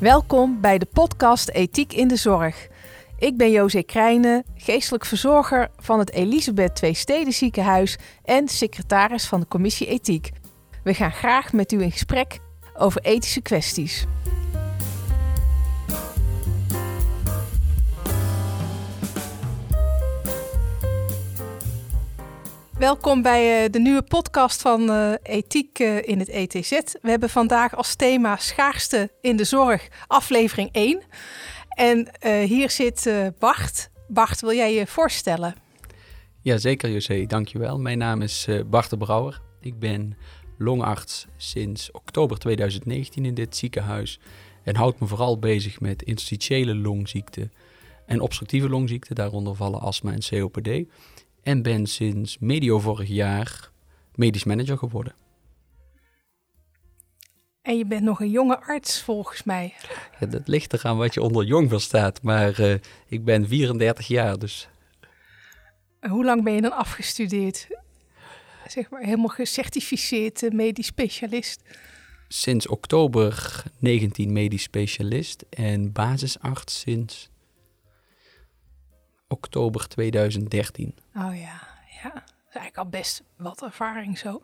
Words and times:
Welkom 0.00 0.60
bij 0.60 0.78
de 0.78 0.86
podcast 0.92 1.48
Ethiek 1.48 1.92
in 1.92 2.08
de 2.08 2.16
Zorg. 2.16 2.68
Ik 3.18 3.36
ben 3.36 3.50
José 3.50 3.82
Krijnen, 3.82 4.44
geestelijk 4.56 5.04
verzorger 5.04 5.70
van 5.76 5.98
het 5.98 6.12
Elisabeth 6.12 6.74
Twee 6.74 6.94
Steden 6.94 7.32
Ziekenhuis 7.32 7.98
en 8.24 8.48
secretaris 8.48 9.26
van 9.26 9.40
de 9.40 9.46
Commissie 9.48 9.86
Ethiek. 9.86 10.30
We 10.82 10.94
gaan 10.94 11.12
graag 11.12 11.52
met 11.52 11.72
u 11.72 11.82
in 11.82 11.92
gesprek 11.92 12.38
over 12.74 13.00
ethische 13.00 13.40
kwesties. 13.40 14.06
Welkom 22.80 23.22
bij 23.22 23.64
uh, 23.64 23.70
de 23.70 23.78
nieuwe 23.78 24.02
podcast 24.02 24.60
van 24.60 24.90
uh, 24.90 25.12
Ethiek 25.22 25.78
uh, 25.78 26.08
in 26.08 26.18
het 26.18 26.28
ETZ. 26.28 26.70
We 27.02 27.10
hebben 27.10 27.30
vandaag 27.30 27.76
als 27.76 27.94
thema 27.94 28.36
schaarste 28.36 29.10
in 29.20 29.36
de 29.36 29.44
zorg, 29.44 29.88
aflevering 30.06 30.68
1. 30.72 31.02
En 31.68 32.08
hier 32.44 32.70
zit 32.70 33.10
Bart. 33.38 33.90
Bart, 34.08 34.40
wil 34.40 34.52
jij 34.52 34.74
je 34.74 34.86
voorstellen? 34.86 35.54
Ja, 36.40 36.58
zeker 36.58 36.90
José, 36.90 37.26
dankjewel. 37.26 37.78
Mijn 37.78 37.98
naam 37.98 38.22
is 38.22 38.48
Bart 38.66 38.90
de 38.90 38.96
Brouwer. 38.96 39.40
Ik 39.60 39.78
ben 39.78 40.16
longarts 40.58 41.26
sinds 41.36 41.90
oktober 41.90 42.38
2019 42.38 43.24
in 43.24 43.34
dit 43.34 43.56
ziekenhuis. 43.56 44.20
En 44.64 44.76
houd 44.76 45.00
me 45.00 45.06
vooral 45.06 45.38
bezig 45.38 45.80
met 45.80 46.02
interstitiële 46.02 46.74
longziekten 46.74 47.52
en 48.06 48.20
obstructieve 48.20 48.68
longziekten. 48.68 49.14
Daaronder 49.14 49.54
vallen 49.54 49.80
astma 49.80 50.12
en 50.12 50.20
COPD 50.28 50.88
en 51.42 51.62
ben 51.62 51.86
sinds 51.86 52.38
medio 52.38 52.78
vorig 52.78 53.08
jaar 53.08 53.70
medisch 54.14 54.44
manager 54.44 54.78
geworden. 54.78 55.14
En 57.62 57.78
je 57.78 57.86
bent 57.86 58.02
nog 58.02 58.20
een 58.20 58.30
jonge 58.30 58.60
arts 58.60 59.02
volgens 59.02 59.42
mij. 59.42 59.74
Ja, 60.20 60.26
dat 60.26 60.48
ligt 60.48 60.72
eraan 60.72 60.96
wat 60.96 61.14
je 61.14 61.22
onder 61.22 61.44
jong 61.44 61.68
verstaat, 61.68 62.22
maar 62.22 62.60
uh, 62.60 62.74
ik 63.06 63.24
ben 63.24 63.48
34 63.48 64.06
jaar 64.06 64.38
dus. 64.38 64.68
hoe 66.00 66.24
lang 66.24 66.44
ben 66.44 66.52
je 66.52 66.60
dan 66.60 66.72
afgestudeerd? 66.72 67.66
Zeg 68.66 68.90
maar 68.90 69.02
helemaal 69.02 69.28
gecertificeerd 69.28 70.42
uh, 70.42 70.50
medisch 70.50 70.86
specialist? 70.86 71.62
Sinds 72.28 72.66
oktober 72.66 73.62
19 73.78 74.32
medisch 74.32 74.62
specialist 74.62 75.44
en 75.50 75.92
basisarts 75.92 76.80
sinds 76.80 77.30
oktober 79.30 79.88
2013. 79.88 80.94
Oh 81.14 81.36
ja, 81.36 81.60
ja. 82.02 82.10
Dat 82.12 82.48
is 82.48 82.54
eigenlijk 82.56 82.76
al 82.76 82.86
best 82.86 83.22
wat 83.36 83.62
ervaring 83.62 84.18
zo. 84.18 84.42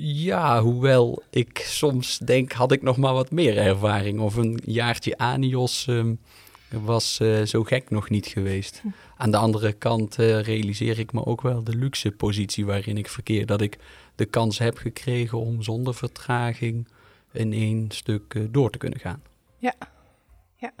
Ja, 0.00 0.62
hoewel 0.62 1.22
ik 1.30 1.58
soms 1.58 2.18
denk, 2.18 2.52
had 2.52 2.72
ik 2.72 2.82
nog 2.82 2.96
maar 2.96 3.12
wat 3.12 3.30
meer 3.30 3.58
ervaring. 3.58 4.20
Of 4.20 4.36
een 4.36 4.60
jaartje 4.64 5.18
Anios 5.18 5.86
um, 5.86 6.20
was 6.70 7.18
uh, 7.22 7.42
zo 7.42 7.64
gek 7.64 7.90
nog 7.90 8.10
niet 8.10 8.26
geweest. 8.26 8.80
Hm. 8.80 8.88
Aan 9.16 9.30
de 9.30 9.36
andere 9.36 9.72
kant 9.72 10.18
uh, 10.18 10.40
realiseer 10.40 10.98
ik 10.98 11.12
me 11.12 11.26
ook 11.26 11.40
wel 11.40 11.64
de 11.64 11.76
luxe 11.76 12.10
positie 12.10 12.66
waarin 12.66 12.96
ik 12.96 13.08
verkeer. 13.08 13.46
Dat 13.46 13.60
ik 13.60 13.78
de 14.14 14.24
kans 14.24 14.58
heb 14.58 14.76
gekregen 14.76 15.38
om 15.38 15.62
zonder 15.62 15.94
vertraging 15.94 16.88
in 17.32 17.52
één 17.52 17.90
stuk 17.90 18.34
uh, 18.34 18.46
door 18.50 18.70
te 18.70 18.78
kunnen 18.78 19.00
gaan. 19.00 19.22
Ja, 19.56 19.74
ja. 20.56 20.72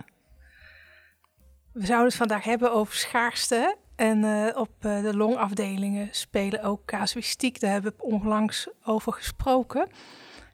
We 1.78 1.86
zouden 1.86 2.08
het 2.08 2.16
vandaag 2.16 2.44
hebben 2.44 2.72
over 2.72 2.94
schaarste. 2.94 3.76
En 3.96 4.22
uh, 4.22 4.46
op 4.54 4.70
uh, 4.80 5.02
de 5.02 5.16
longafdelingen 5.16 6.08
spelen 6.10 6.62
ook 6.62 6.84
casuïstiek. 6.84 7.60
Daar 7.60 7.70
hebben 7.70 7.92
we 7.96 8.02
onlangs 8.02 8.68
over 8.84 9.12
gesproken. 9.12 9.88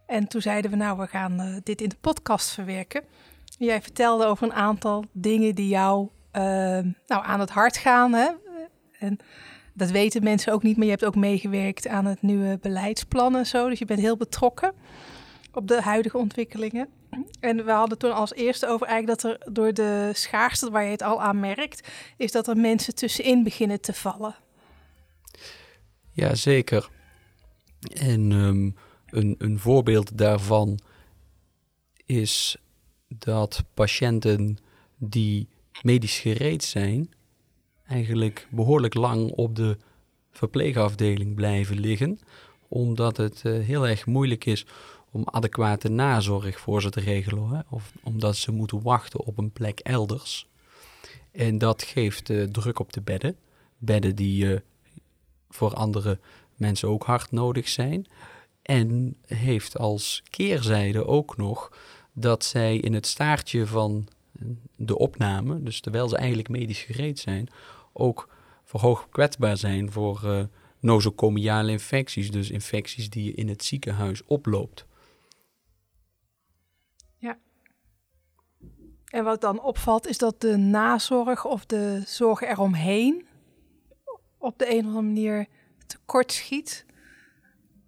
En 0.06 0.28
toen 0.28 0.40
zeiden 0.40 0.70
we, 0.70 0.76
nou, 0.76 0.98
we 0.98 1.06
gaan 1.06 1.40
uh, 1.40 1.56
dit 1.62 1.80
in 1.80 1.88
de 1.88 1.96
podcast 2.00 2.50
verwerken. 2.50 3.04
Jij 3.58 3.82
vertelde 3.82 4.24
over 4.24 4.46
een 4.46 4.52
aantal 4.52 5.04
dingen 5.12 5.54
die 5.54 5.68
jou 5.68 6.08
nou, 6.32 6.92
aan 7.06 7.40
het 7.40 7.50
hart 7.50 7.76
gaan. 7.76 8.12
Hè? 8.12 8.28
En 8.98 9.18
dat 9.74 9.90
weten 9.90 10.22
mensen 10.22 10.52
ook 10.52 10.62
niet, 10.62 10.76
maar 10.76 10.84
je 10.84 10.90
hebt 10.90 11.04
ook 11.04 11.16
meegewerkt 11.16 11.88
aan 11.88 12.04
het 12.04 12.22
nieuwe 12.22 12.58
beleidsplan 12.60 13.36
en 13.36 13.46
zo. 13.46 13.68
Dus 13.68 13.78
je 13.78 13.84
bent 13.84 14.00
heel 14.00 14.16
betrokken 14.16 14.72
op 15.52 15.68
de 15.68 15.82
huidige 15.82 16.18
ontwikkelingen. 16.18 16.88
En 17.40 17.64
we 17.64 17.70
hadden 17.70 17.98
toen 17.98 18.14
als 18.14 18.34
eerste 18.34 18.66
over 18.66 18.86
eigenlijk 18.86 19.20
dat 19.20 19.32
er 19.32 19.52
door 19.52 19.74
de 19.74 20.10
schaarste, 20.12 20.70
waar 20.70 20.84
je 20.84 20.90
het 20.90 21.02
al 21.02 21.22
aan 21.22 21.40
merkt, 21.40 21.88
is 22.16 22.32
dat 22.32 22.48
er 22.48 22.56
mensen 22.56 22.94
tussenin 22.94 23.42
beginnen 23.42 23.80
te 23.80 23.92
vallen. 23.92 24.34
Ja, 26.10 26.34
zeker. 26.34 26.88
En 27.94 28.32
um, 28.32 28.76
een, 29.06 29.34
een 29.38 29.58
voorbeeld 29.58 30.18
daarvan 30.18 30.78
is 32.06 32.56
dat 33.08 33.64
patiënten 33.74 34.58
die 34.96 35.48
medisch 35.82 36.18
gereed 36.18 36.64
zijn, 36.64 37.10
eigenlijk 37.86 38.46
behoorlijk 38.50 38.94
lang 38.94 39.30
op 39.30 39.56
de 39.56 39.76
verpleegafdeling 40.30 41.34
blijven 41.34 41.80
liggen, 41.80 42.18
omdat 42.68 43.16
het 43.16 43.42
uh, 43.46 43.64
heel 43.64 43.88
erg 43.88 44.06
moeilijk 44.06 44.44
is 44.44 44.66
om 45.14 45.24
adequate 45.24 45.88
nazorg 45.88 46.60
voor 46.60 46.82
ze 46.82 46.90
te 46.90 47.00
regelen. 47.00 47.48
Hè? 47.48 47.60
Of 47.68 47.92
omdat 48.02 48.36
ze 48.36 48.52
moeten 48.52 48.82
wachten 48.82 49.20
op 49.20 49.38
een 49.38 49.50
plek 49.50 49.78
elders. 49.78 50.48
En 51.32 51.58
dat 51.58 51.82
geeft 51.82 52.30
uh, 52.30 52.44
druk 52.44 52.78
op 52.78 52.92
de 52.92 53.00
bedden. 53.00 53.36
Bedden 53.78 54.16
die 54.16 54.44
uh, 54.44 54.58
voor 55.50 55.74
andere 55.74 56.18
mensen 56.56 56.88
ook 56.88 57.04
hard 57.04 57.30
nodig 57.30 57.68
zijn. 57.68 58.06
En 58.62 59.16
heeft 59.26 59.78
als 59.78 60.22
keerzijde 60.30 61.06
ook 61.06 61.36
nog 61.36 61.72
dat 62.12 62.44
zij 62.44 62.76
in 62.76 62.94
het 62.94 63.06
staartje 63.06 63.66
van 63.66 64.08
de 64.76 64.98
opname, 64.98 65.62
dus 65.62 65.80
terwijl 65.80 66.08
ze 66.08 66.16
eigenlijk 66.16 66.48
medisch 66.48 66.82
gereed 66.82 67.18
zijn, 67.18 67.48
ook 67.92 68.28
verhoogd 68.64 69.08
kwetsbaar 69.10 69.56
zijn 69.56 69.92
voor 69.92 70.20
uh, 70.24 70.42
nosocomiale 70.80 71.70
infecties. 71.70 72.30
Dus 72.30 72.50
infecties 72.50 73.10
die 73.10 73.24
je 73.24 73.34
in 73.34 73.48
het 73.48 73.64
ziekenhuis 73.64 74.24
oploopt. 74.24 74.86
En 79.14 79.24
wat 79.24 79.40
dan 79.40 79.60
opvalt 79.60 80.06
is 80.06 80.18
dat 80.18 80.40
de 80.40 80.56
nazorg 80.56 81.44
of 81.44 81.66
de 81.66 82.02
zorg 82.06 82.40
eromheen 82.40 83.26
op 84.38 84.58
de 84.58 84.70
een 84.70 84.78
of 84.78 84.84
andere 84.84 85.02
manier 85.02 85.46
tekort 85.86 86.32
schiet. 86.32 86.84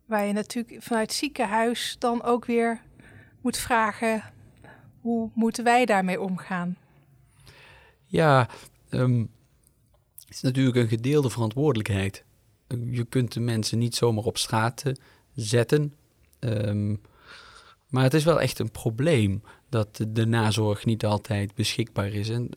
Waar 0.04 0.25
je 0.25 0.32
natuurlijk 0.32 0.82
vanuit 0.82 1.12
ziekenhuis 1.12 1.97
dan 1.98 2.22
ook 2.22 2.44
weer 2.44 2.82
moet 3.41 3.56
vragen: 3.56 4.22
hoe 5.00 5.31
moeten 5.34 5.64
wij 5.64 5.84
daarmee 5.84 6.20
omgaan? 6.20 6.76
Ja, 8.04 8.48
um, 8.91 9.31
het 10.19 10.34
is 10.34 10.41
natuurlijk 10.41 10.76
een 10.76 10.88
gedeelde 10.88 11.31
verantwoordelijkheid. 11.31 12.25
Je 12.91 13.04
kunt 13.04 13.32
de 13.32 13.41
mensen 13.41 13.78
niet 13.78 13.94
zomaar 13.94 14.25
op 14.25 14.38
straat 14.38 14.82
zetten. 15.34 15.94
Um, 16.41 17.00
maar 17.88 18.03
het 18.03 18.14
is 18.14 18.25
wel 18.25 18.41
echt 18.41 18.58
een 18.58 18.70
probleem 18.70 19.43
dat 19.69 20.04
de 20.09 20.27
nazorg 20.27 20.84
niet 20.84 21.04
altijd 21.04 21.54
beschikbaar 21.54 22.12
is. 22.12 22.28
En 22.28 22.50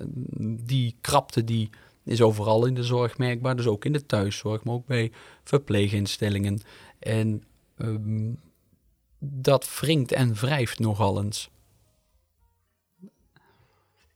die 0.66 0.96
krapte 1.02 1.44
die 1.44 1.70
is 2.04 2.22
overal 2.22 2.66
in 2.66 2.74
de 2.74 2.84
zorg 2.84 3.18
merkbaar, 3.18 3.56
dus 3.56 3.68
ook 3.68 3.86
in 3.86 3.94
de 3.94 4.06
thuiszorg, 4.06 4.64
maar 4.64 4.74
ook 4.74 4.86
bij 4.86 5.12
verpleeginstellingen. 5.44 6.62
En 7.00 7.44
um, 7.78 8.40
dat 9.20 9.80
wringt 9.80 10.12
en 10.12 10.34
wrijft 10.34 10.80
nogal 10.80 11.24
eens. 11.24 11.50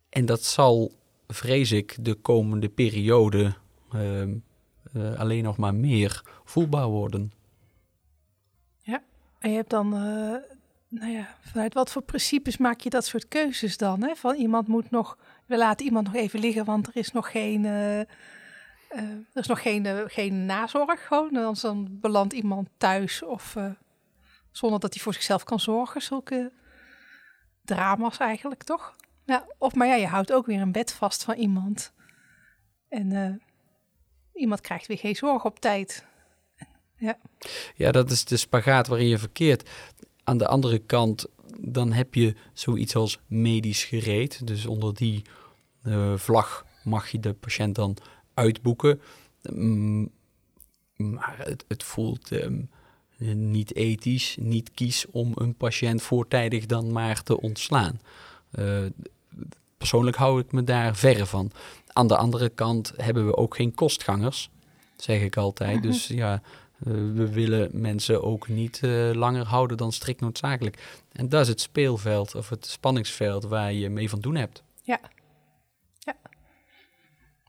En 0.09 0.25
dat 0.25 0.43
zal, 0.43 0.91
vrees 1.27 1.71
ik, 1.71 1.95
de 1.99 2.13
komende 2.13 2.69
periode 2.69 3.55
uh, 3.95 4.21
uh, 4.93 5.19
alleen 5.19 5.43
nog 5.43 5.57
maar 5.57 5.75
meer 5.75 6.23
voelbaar 6.43 6.87
worden. 6.87 7.33
Ja, 8.81 9.03
en 9.39 9.49
je 9.49 9.55
hebt 9.55 9.69
dan 9.69 9.95
uh, 9.95 10.35
nou 10.93 11.11
ja, 11.11 11.35
vanuit 11.41 11.73
wat 11.73 11.91
voor 11.91 12.01
principes 12.01 12.57
maak 12.57 12.79
je 12.79 12.89
dat 12.89 13.05
soort 13.05 13.27
keuzes 13.27 13.77
dan? 13.77 14.03
Hè? 14.03 14.15
Van 14.15 14.35
iemand 14.35 14.67
moet 14.67 14.91
nog, 14.91 15.17
we 15.45 15.57
laten 15.57 15.85
iemand 15.85 16.05
nog 16.05 16.15
even 16.15 16.39
liggen, 16.39 16.65
want 16.65 16.87
er 16.87 16.95
is 16.95 17.11
nog 17.11 17.31
geen, 17.31 17.63
uh, 17.63 17.99
uh, 17.99 18.05
er 19.33 19.41
is 19.41 19.47
nog 19.47 19.61
geen, 19.61 19.85
uh, 19.85 20.01
geen 20.05 20.45
nazorg 20.45 21.07
gewoon. 21.07 21.55
Dan 21.61 21.87
belandt 21.89 22.33
iemand 22.33 22.69
thuis 22.77 23.23
of 23.23 23.55
zonder 24.51 24.79
dat 24.79 24.93
hij 24.93 25.03
voor 25.03 25.13
zichzelf 25.13 25.43
kan 25.43 25.59
zorgen. 25.59 26.01
Zulke 26.01 26.51
drama's 27.61 28.17
eigenlijk, 28.17 28.63
toch? 28.63 28.95
Ja, 29.25 29.47
of 29.57 29.75
maar 29.75 29.87
ja, 29.87 29.95
je 29.95 30.07
houdt 30.07 30.33
ook 30.33 30.45
weer 30.45 30.61
een 30.61 30.71
bed 30.71 30.93
vast 30.93 31.23
van 31.23 31.35
iemand. 31.35 31.93
En 32.89 33.41
iemand 34.33 34.61
krijgt 34.61 34.87
weer 34.87 34.97
geen 34.97 35.15
zorg 35.15 35.45
op 35.45 35.59
tijd. 35.59 36.05
Ja. 36.97 37.17
ja, 37.75 37.91
dat 37.91 38.11
is 38.11 38.25
de 38.25 38.37
spagaat 38.37 38.87
waarin 38.87 39.07
je 39.07 39.17
verkeert. 39.17 39.69
Aan 40.23 40.37
de 40.37 40.47
andere 40.47 40.79
kant, 40.79 41.25
dan 41.57 41.91
heb 41.91 42.13
je 42.13 42.35
zoiets 42.53 42.95
als 42.95 43.19
medisch 43.27 43.83
gereed. 43.83 44.47
Dus 44.47 44.65
onder 44.65 44.93
die 44.93 45.21
uh, 45.83 46.13
vlag 46.15 46.65
mag 46.83 47.09
je 47.09 47.19
de 47.19 47.33
patiënt 47.33 47.75
dan 47.75 47.97
uitboeken. 48.33 49.01
Mm, 49.53 50.09
maar 50.95 51.35
het, 51.37 51.65
het 51.67 51.83
voelt 51.83 52.31
um, 52.31 52.69
niet 53.49 53.75
ethisch, 53.75 54.37
niet 54.39 54.71
kies 54.71 55.05
om 55.11 55.31
een 55.35 55.55
patiënt 55.55 56.01
voortijdig 56.01 56.65
dan 56.65 56.91
maar 56.91 57.23
te 57.23 57.41
ontslaan. 57.41 57.99
Uh, 58.59 58.85
persoonlijk 59.77 60.17
hou 60.17 60.39
ik 60.39 60.51
me 60.51 60.63
daar 60.63 60.95
verre 60.95 61.25
van. 61.25 61.51
Aan 61.87 62.07
de 62.07 62.17
andere 62.17 62.49
kant 62.49 62.93
hebben 62.97 63.25
we 63.25 63.37
ook 63.37 63.55
geen 63.55 63.73
kostgangers, 63.75 64.49
zeg 64.95 65.21
ik 65.21 65.37
altijd. 65.37 65.75
Mhm. 65.75 65.87
Dus 65.87 66.07
ja, 66.07 66.33
eh, 66.33 66.39
we 66.83 67.29
willen 67.33 67.69
mensen 67.73 68.23
ook 68.23 68.47
niet 68.47 68.81
uh, 68.83 69.11
langer 69.13 69.45
houden 69.45 69.77
dan 69.77 69.91
strikt 69.91 70.21
noodzakelijk. 70.21 71.03
En 71.11 71.29
dat 71.29 71.41
is 71.41 71.47
het 71.47 71.61
speelveld 71.61 72.35
of 72.35 72.49
het 72.49 72.65
spanningsveld 72.65 73.43
waar 73.43 73.73
je 73.73 73.89
mee 73.89 74.09
van 74.09 74.19
doen 74.19 74.35
hebt. 74.35 74.63
Ja. 74.81 74.99
Ja, 75.99 76.15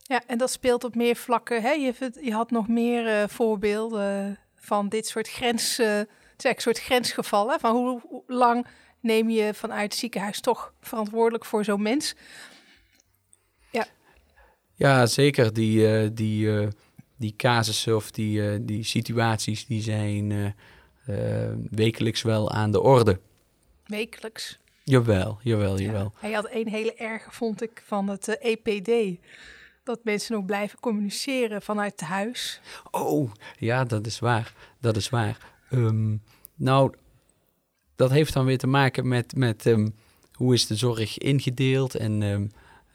ja 0.02 0.22
en 0.26 0.38
dat 0.38 0.50
speelt 0.50 0.84
op 0.84 0.94
meer 0.94 1.16
vlakken. 1.16 1.62
Hè? 1.62 1.70
Je, 1.70 2.12
je 2.20 2.32
had 2.32 2.50
nog 2.50 2.68
meer 2.68 3.06
uh, 3.06 3.28
voorbeelden 3.28 4.38
van 4.54 4.88
dit 4.88 5.06
soort 5.06 5.28
grens, 5.28 5.78
uh, 5.78 6.00
soort 6.36 6.80
grensgevallen. 6.80 7.60
Van 7.60 7.74
hoe, 7.76 8.00
hoe, 8.08 8.22
lang 8.26 8.66
neem 9.00 9.30
je 9.30 9.54
vanuit 9.54 9.82
het 9.82 9.94
ziekenhuis 9.94 10.40
toch 10.40 10.72
verantwoordelijk 10.80 11.44
voor 11.44 11.64
zo'n 11.64 11.82
mens? 11.82 12.14
Ja, 13.70 13.86
ja 14.74 15.06
zeker. 15.06 15.52
Die, 15.52 16.12
die 16.12 16.68
die 17.24 17.34
casussen 17.36 17.96
of 17.96 18.10
die, 18.10 18.38
uh, 18.40 18.58
die 18.60 18.82
situaties 18.82 19.66
die 19.66 19.82
zijn 19.82 20.30
uh, 20.30 20.46
uh, 21.08 21.52
wekelijks 21.70 22.22
wel 22.22 22.50
aan 22.50 22.70
de 22.70 22.80
orde. 22.80 23.20
Wekelijks? 23.86 24.58
Jawel, 24.82 25.38
jawel, 25.42 25.80
jawel. 25.80 26.12
Hij 26.16 26.32
had 26.32 26.48
een 26.50 26.68
hele 26.68 26.94
erge, 26.94 27.30
vond 27.30 27.62
ik, 27.62 27.82
van 27.86 28.08
het 28.08 28.38
EPD. 28.38 28.88
E 28.88 29.16
dat 29.84 30.04
mensen 30.04 30.36
ook 30.36 30.46
blijven 30.46 30.80
communiceren 30.80 31.62
vanuit 31.62 31.90
het 31.90 32.08
huis. 32.08 32.60
Oh, 32.90 33.32
ja, 33.58 33.84
dat 33.84 34.06
is 34.06 34.18
waar. 34.18 34.52
Dat 34.80 34.96
is 34.96 35.08
waar. 35.08 35.38
Um, 35.70 36.22
nou, 36.54 36.94
dat 37.96 38.10
heeft 38.10 38.32
dan 38.32 38.44
weer 38.44 38.58
te 38.58 38.66
maken 38.66 39.08
met, 39.08 39.36
met 39.36 39.66
um, 39.66 39.94
hoe 40.32 40.54
is 40.54 40.66
de 40.66 40.76
zorg 40.76 41.18
ingedeeld 41.18 41.94
en 41.94 42.22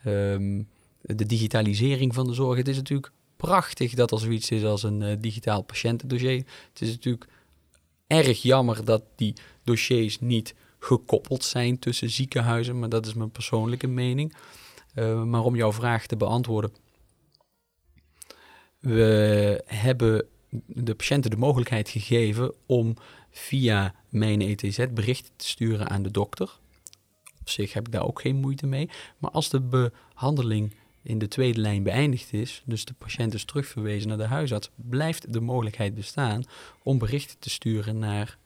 um, 0.05 0.67
de 1.01 1.25
digitalisering 1.25 2.13
van 2.13 2.27
de 2.27 2.33
zorg. 2.33 2.57
Het 2.57 2.67
is 2.67 2.75
natuurlijk 2.75 3.11
prachtig 3.39 3.93
dat 3.93 4.11
er 4.11 4.19
zoiets 4.19 4.51
is 4.51 4.63
als 4.63 4.83
een 4.83 5.01
uh, 5.01 5.15
digitaal 5.19 5.61
patiëntendossier. 5.61 6.45
Het 6.73 6.81
is 6.81 6.89
natuurlijk 6.89 7.27
erg 8.07 8.41
jammer 8.41 8.85
dat 8.85 9.03
die 9.15 9.33
dossiers 9.63 10.19
niet 10.19 10.55
gekoppeld 10.79 11.43
zijn 11.43 11.79
tussen 11.79 12.09
ziekenhuizen, 12.09 12.79
maar 12.79 12.89
dat 12.89 13.05
is 13.05 13.13
mijn 13.13 13.31
persoonlijke 13.31 13.87
mening. 13.87 14.35
Uh, 14.95 15.23
maar 15.23 15.43
om 15.43 15.55
jouw 15.55 15.71
vraag 15.71 16.05
te 16.05 16.15
beantwoorden. 16.15 16.71
We 18.79 19.63
hebben 19.65 20.25
de 20.65 20.95
patiënten 20.95 21.31
de 21.31 21.37
mogelijkheid 21.37 21.89
gegeven 21.89 22.53
om 22.65 22.95
via 23.31 23.95
mijn 24.09 24.41
ETZ 24.41 24.85
berichten 24.91 25.31
te 25.35 25.47
sturen 25.47 25.89
aan 25.89 26.03
de 26.03 26.11
dokter. 26.11 26.59
Op 27.39 27.49
zich 27.49 27.73
heb 27.73 27.85
ik 27.87 27.91
daar 27.91 28.07
ook 28.07 28.21
geen 28.21 28.35
moeite 28.35 28.67
mee. 28.67 28.89
Maar 29.17 29.31
als 29.31 29.49
de 29.49 29.61
behandeling 29.61 30.75
in 31.09 31.17
de 31.17 31.27
tweede 31.27 31.59
lijn 31.59 31.83
beëindigd 31.83 32.33
is, 32.33 32.63
dus 32.65 32.85
de 32.85 32.93
patiënt 32.93 33.33
is 33.33 33.45
terugverwezen 33.45 34.07
naar 34.07 34.17
de 34.17 34.25
huisarts, 34.25 34.69
blijft 34.75 35.33
de 35.33 35.39
mogelijkheid 35.39 35.95
bestaan 35.95 36.43
om 36.83 36.97
berichten 36.97 37.39
te 37.39 37.49
sturen 37.49 37.99
naar 37.99 38.37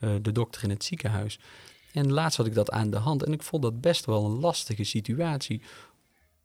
uh, 0.00 0.14
de 0.22 0.32
dokter 0.32 0.62
in 0.62 0.70
het 0.70 0.84
ziekenhuis. 0.84 1.38
En 1.92 2.12
laatst 2.12 2.36
had 2.36 2.46
ik 2.46 2.54
dat 2.54 2.70
aan 2.70 2.90
de 2.90 2.96
hand 2.96 3.22
en 3.22 3.32
ik 3.32 3.42
vond 3.42 3.62
dat 3.62 3.80
best 3.80 4.04
wel 4.04 4.24
een 4.24 4.40
lastige 4.40 4.84
situatie, 4.84 5.62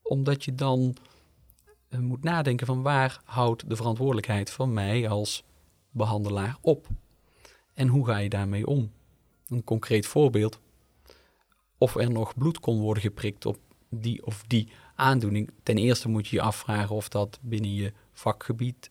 omdat 0.01 0.43
je 0.43 0.55
dan 0.55 0.95
uh, 1.89 1.99
moet 1.99 2.23
nadenken 2.23 2.67
van 2.67 2.81
waar 2.81 3.21
houdt 3.23 3.69
de 3.69 3.75
verantwoordelijkheid 3.75 4.49
van 4.49 4.73
mij 4.73 5.09
als 5.09 5.43
behandelaar 5.91 6.57
op? 6.61 6.87
En 7.73 7.87
hoe 7.87 8.05
ga 8.05 8.17
je 8.17 8.29
daarmee 8.29 8.67
om? 8.67 8.91
Een 9.47 9.63
concreet 9.63 10.05
voorbeeld. 10.05 10.59
Of 11.77 11.95
er 11.95 12.11
nog 12.11 12.33
bloed 12.35 12.59
kon 12.59 12.79
worden 12.79 13.03
geprikt 13.03 13.45
op 13.45 13.57
die 13.89 14.25
of 14.25 14.43
die 14.47 14.69
Ten 15.63 15.77
eerste 15.77 16.09
moet 16.09 16.27
je 16.27 16.35
je 16.35 16.41
afvragen 16.41 16.95
of 16.95 17.09
dat 17.09 17.39
binnen 17.41 17.73
je 17.73 17.93
vakgebied 18.13 18.89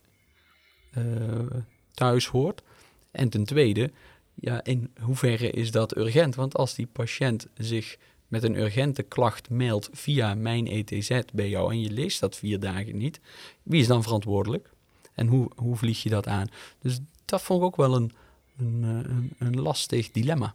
uh, 0.99 1.61
thuis 1.91 2.26
hoort. 2.26 2.62
En 3.11 3.29
ten 3.29 3.44
tweede, 3.44 3.91
ja, 4.35 4.64
in 4.64 4.93
hoeverre 5.00 5.50
is 5.50 5.70
dat 5.70 5.97
urgent? 5.97 6.35
Want 6.35 6.56
als 6.56 6.75
die 6.75 6.87
patiënt 6.87 7.47
zich 7.55 7.97
met 8.29 8.43
een 8.43 8.56
urgente 8.56 9.03
klacht 9.03 9.50
meldt 9.50 9.88
via 9.93 10.35
mijn 10.35 10.67
ETZ 10.67 11.20
bij 11.35 11.49
jou 11.49 11.70
en 11.70 11.81
je 11.81 11.91
leest 11.91 12.20
dat 12.20 12.37
vier 12.37 12.61
dagen 12.61 12.97
niet, 12.97 13.20
wie 13.62 13.81
is 13.81 13.87
dan 13.87 14.02
verantwoordelijk? 14.02 14.70
En 15.14 15.26
hoe, 15.26 15.50
hoe 15.56 15.76
vlieg 15.76 16.02
je 16.02 16.09
dat 16.09 16.26
aan? 16.26 16.49
Dus 16.79 16.99
dat 17.25 17.43
vond 17.43 17.61
ik 17.61 17.67
ook 17.67 17.76
wel 17.76 17.97
een, 17.97 18.12
een, 18.59 18.82
eh, 18.82 19.11
een, 19.11 19.35
een 19.38 19.61
lastig 19.61 20.11
dilemma. 20.11 20.55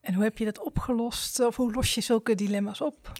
En 0.00 0.14
hoe 0.14 0.22
heb 0.22 0.38
je 0.38 0.44
dat 0.44 0.60
opgelost? 0.64 1.40
Of 1.40 1.56
hoe 1.56 1.72
los 1.72 1.94
je 1.94 2.00
zulke 2.00 2.34
dilemma's 2.34 2.80
op? 2.80 3.12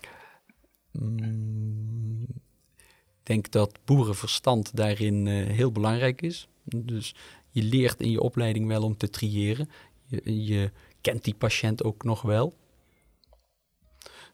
Ik 3.18 3.34
denk 3.34 3.50
dat 3.50 3.78
boerenverstand 3.84 4.76
daarin 4.76 5.26
uh, 5.26 5.46
heel 5.46 5.72
belangrijk 5.72 6.22
is. 6.22 6.48
Dus 6.64 7.14
je 7.50 7.62
leert 7.62 8.00
in 8.00 8.10
je 8.10 8.20
opleiding 8.20 8.66
wel 8.66 8.82
om 8.82 8.96
te 8.96 9.10
triëren. 9.10 9.68
Je, 10.24 10.70
kent 11.00 11.24
die 11.24 11.34
patiënt 11.34 11.84
ook 11.84 12.04
nog 12.04 12.22
wel. 12.22 12.56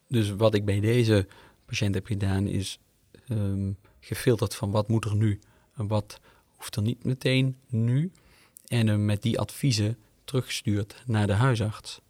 Dus 0.08 0.30
wat 0.30 0.54
ik 0.54 0.64
bij 0.64 0.80
deze 0.80 1.26
patiënt 1.64 1.94
heb 1.94 2.06
gedaan 2.06 2.46
is 2.46 2.78
um, 3.28 3.76
gefilterd 4.00 4.54
van 4.54 4.70
wat 4.70 4.88
moet 4.88 5.04
er 5.04 5.16
nu 5.16 5.40
en 5.74 5.86
wat 5.86 6.20
hoeft 6.46 6.76
er 6.76 6.82
niet 6.82 7.04
meteen 7.04 7.56
nu. 7.68 8.12
En 8.66 8.86
hem 8.86 9.04
met 9.04 9.22
die 9.22 9.38
adviezen 9.38 9.98
teruggestuurd 10.24 11.02
naar 11.06 11.26
de 11.26 11.32
huisarts. 11.32 12.00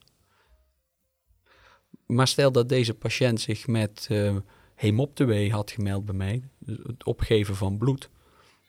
Maar 2.07 2.29
stel 2.29 2.53
dat 2.53 2.69
deze 2.69 2.95
patiënt 2.95 3.41
zich 3.41 3.67
met 3.67 4.09
uh, 4.11 4.37
hemoptewee 4.75 5.53
had 5.53 5.71
gemeld 5.71 6.05
bij 6.05 6.15
mij, 6.15 6.43
het 6.67 7.05
opgeven 7.05 7.57
van 7.57 7.79
bloed, 7.79 8.11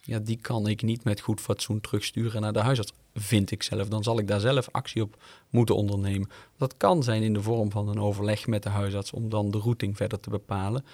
ja, 0.02 0.20
die 0.20 0.38
kan 0.42 0.68
ik 0.68 0.82
niet 0.82 1.04
met 1.04 1.20
goed 1.20 1.42
fatsoen 1.42 1.82
terugsturen 1.82 2.42
naar 2.42 2.54
de 2.54 2.60
huisarts, 2.60 2.94
vind 3.14 3.52
ik 3.52 3.64
zelf. 3.64 3.88
Dan 3.88 4.04
zal 4.04 4.20
ik 4.20 4.28
daar 4.28 4.40
zelf 4.40 4.70
actie 4.72 5.02
op 5.02 5.24
moeten 5.50 5.76
ondernemen. 5.76 6.30
Dat 6.58 6.78
kan 6.78 7.04
zijn 7.04 7.24
in 7.24 7.34
de 7.34 7.42
vorm 7.42 7.72
van 7.72 7.88
een 7.90 8.00
overleg 8.00 8.48
met 8.48 8.64
de 8.64 8.70
huisarts 8.70 9.12
om 9.12 9.30
dan 9.30 9.52
de 9.52 9.58
routing 9.58 9.98
verder 9.98 10.20
te 10.20 10.30
bepalen. 10.30 10.86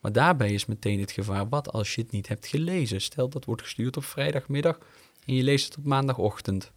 Maar 0.00 0.12
daarbij 0.12 0.52
is 0.52 0.66
meteen 0.66 1.00
het 1.00 1.10
gevaar, 1.10 1.48
wat 1.48 1.72
als 1.72 1.94
je 1.94 2.02
het 2.02 2.10
niet 2.10 2.28
hebt 2.28 2.46
gelezen? 2.46 3.00
Stel 3.00 3.28
dat 3.28 3.44
wordt 3.44 3.62
gestuurd 3.62 3.96
op 3.96 4.04
vrijdagmiddag 4.04 4.78
en 5.24 5.34
je 5.34 5.42
leest 5.42 5.64
het 5.64 5.78
op 5.78 5.84
maandagochtend. 5.84 6.72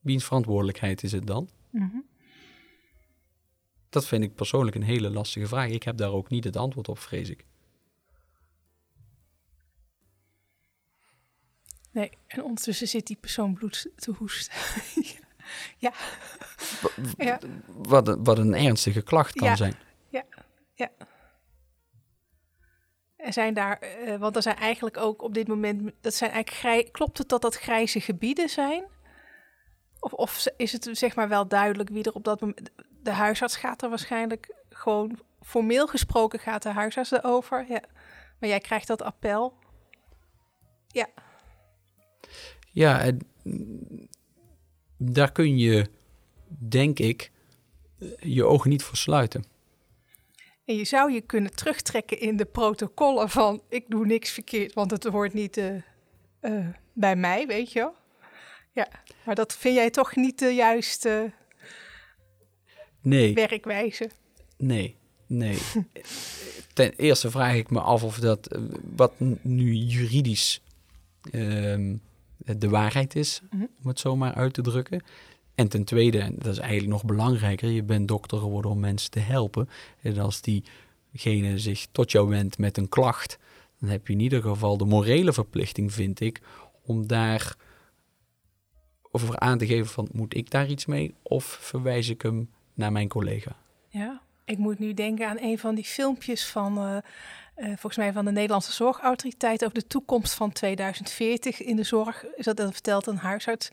Wiens 0.00 0.24
verantwoordelijkheid 0.24 1.02
is 1.02 1.12
het 1.12 1.26
dan? 1.26 1.48
Mm 1.70 2.04
dat 3.96 4.06
vind 4.06 4.22
ik 4.22 4.34
persoonlijk 4.34 4.76
een 4.76 4.82
hele 4.82 5.10
lastige 5.10 5.46
vraag. 5.46 5.68
Ik 5.68 5.82
heb 5.82 5.96
daar 5.96 6.12
ook 6.12 6.28
niet 6.28 6.44
het 6.44 6.56
antwoord 6.56 6.88
op, 6.88 6.98
vrees 6.98 7.30
ik. 7.30 7.44
Nee, 11.90 12.10
en 12.26 12.42
ondertussen 12.42 12.88
zit 12.88 13.06
die 13.06 13.16
persoon 13.16 13.54
bloed 13.54 13.90
te 13.96 14.10
hoesten. 14.10 14.54
ja. 15.86 15.92
ja. 17.16 17.38
Wat, 17.66 18.08
een, 18.08 18.24
wat 18.24 18.38
een 18.38 18.54
ernstige 18.54 19.02
klacht 19.02 19.34
kan 19.34 19.56
zijn. 19.56 19.74
Ja, 20.08 20.24
ja. 20.74 20.90
Er 23.16 23.32
zijn 23.32 23.54
daar, 23.54 23.82
uh, 24.06 24.16
want 24.16 24.36
er 24.36 24.42
zijn 24.42 24.56
eigenlijk 24.56 24.96
ook 24.96 25.22
op 25.22 25.34
dit 25.34 25.48
moment, 25.48 25.92
dat 26.00 26.14
zijn 26.14 26.30
eigenlijk 26.30 26.60
grij, 26.60 26.88
klopt 26.92 27.18
het 27.18 27.28
dat 27.28 27.42
dat 27.42 27.56
grijze 27.56 28.00
gebieden 28.00 28.48
zijn? 28.48 28.84
Of, 30.00 30.12
of 30.12 30.46
is 30.56 30.72
het 30.72 30.88
zeg 30.92 31.14
maar 31.14 31.28
wel 31.28 31.48
duidelijk 31.48 31.88
wie 31.88 32.04
er 32.04 32.12
op 32.12 32.24
dat 32.24 32.40
moment, 32.40 32.70
de 33.06 33.12
huisarts 33.12 33.56
gaat 33.56 33.82
er 33.82 33.88
waarschijnlijk 33.88 34.54
gewoon 34.68 35.18
formeel 35.42 35.86
gesproken 35.86 36.38
gaat 36.38 36.62
de 36.62 36.68
huisarts 36.68 37.10
erover. 37.10 37.66
Ja. 37.68 37.80
Maar 38.38 38.48
jij 38.48 38.60
krijgt 38.60 38.86
dat 38.86 39.02
appel. 39.02 39.54
Ja. 40.88 41.08
Ja, 42.72 43.00
en 43.00 43.18
daar 44.96 45.32
kun 45.32 45.58
je, 45.58 45.86
denk 46.48 46.98
ik, 46.98 47.30
je 48.18 48.44
ogen 48.44 48.70
niet 48.70 48.82
voor 48.82 48.96
sluiten. 48.96 49.44
En 50.64 50.76
je 50.76 50.84
zou 50.84 51.12
je 51.12 51.20
kunnen 51.20 51.54
terugtrekken 51.54 52.20
in 52.20 52.36
de 52.36 52.44
protocollen 52.44 53.30
van 53.30 53.62
ik 53.68 53.84
doe 53.88 54.06
niks 54.06 54.30
verkeerd, 54.30 54.74
want 54.74 54.90
het 54.90 55.04
hoort 55.04 55.32
niet 55.32 55.56
uh, 55.56 55.74
uh, 56.40 56.68
bij 56.92 57.16
mij, 57.16 57.46
weet 57.46 57.72
je 57.72 57.78
wel. 57.78 57.94
Ja, 58.72 58.88
maar 59.24 59.34
dat 59.34 59.56
vind 59.56 59.74
jij 59.74 59.90
toch 59.90 60.16
niet 60.16 60.38
de 60.38 60.54
juiste 60.54 61.32
nee. 63.08 63.34
werkwijze. 63.34 64.10
Nee, 64.56 64.96
nee. 65.26 65.58
Ten 66.74 66.92
eerste 66.96 67.30
vraag 67.30 67.54
ik 67.54 67.70
me 67.70 67.80
af 67.80 68.02
of 68.02 68.18
dat 68.18 68.46
eh, 68.46 68.60
wat 68.96 69.12
nu 69.42 69.74
juridisch 69.74 70.60
uh, 71.32 71.94
de 72.36 72.68
waarheid 72.68 73.16
is, 73.16 73.40
mhm. 73.50 73.62
om 73.82 73.88
het 73.88 74.00
zo 74.00 74.16
maar 74.16 74.34
uit 74.34 74.54
te 74.54 74.62
drukken. 74.62 75.02
En 75.54 75.68
ten 75.68 75.84
tweede, 75.84 76.18
en 76.18 76.34
dat 76.38 76.52
is 76.52 76.58
eigenlijk 76.58 76.92
nog 76.92 77.04
belangrijker, 77.04 77.70
je 77.70 77.82
bent 77.82 78.08
dokter 78.08 78.38
geworden 78.38 78.70
om 78.70 78.80
mensen 78.80 79.10
te 79.10 79.18
helpen. 79.18 79.68
En 80.02 80.18
als 80.18 80.40
diegene 80.40 81.58
zich 81.58 81.86
tot 81.92 82.12
jou 82.12 82.28
wendt 82.28 82.58
met 82.58 82.76
een 82.76 82.88
klacht, 82.88 83.38
dan 83.80 83.88
heb 83.88 84.06
je 84.06 84.12
in 84.12 84.20
ieder 84.20 84.42
geval 84.42 84.76
de 84.76 84.84
morele 84.84 85.32
verplichting, 85.32 85.92
vind 85.92 86.20
ik, 86.20 86.40
om 86.82 87.06
daar 87.06 87.56
over 89.10 89.38
aan 89.38 89.58
te 89.58 89.66
geven 89.66 89.86
van 89.86 90.08
moet 90.12 90.36
ik 90.36 90.50
daar 90.50 90.68
iets 90.68 90.86
mee 90.86 91.14
of 91.22 91.44
verwijs 91.44 92.08
ik 92.08 92.22
hem 92.22 92.48
naar 92.76 92.92
mijn 92.92 93.08
collega. 93.08 93.56
Ja, 93.88 94.20
ik 94.44 94.58
moet 94.58 94.78
nu 94.78 94.94
denken 94.94 95.28
aan 95.28 95.40
een 95.40 95.58
van 95.58 95.74
die 95.74 95.84
filmpjes 95.84 96.46
van, 96.46 96.78
uh, 96.78 96.96
uh, 97.56 97.66
volgens 97.66 97.96
mij 97.96 98.12
van 98.12 98.24
de 98.24 98.30
Nederlandse 98.30 98.72
Zorgautoriteit 98.72 99.64
over 99.64 99.74
de 99.74 99.86
toekomst 99.86 100.34
van 100.34 100.52
2040 100.52 101.62
in 101.62 101.76
de 101.76 101.82
zorg. 101.82 102.24
Is 102.24 102.44
dat, 102.44 102.56
dat 102.56 102.72
vertelt 102.72 103.06
een 103.06 103.16
huisarts. 103.16 103.70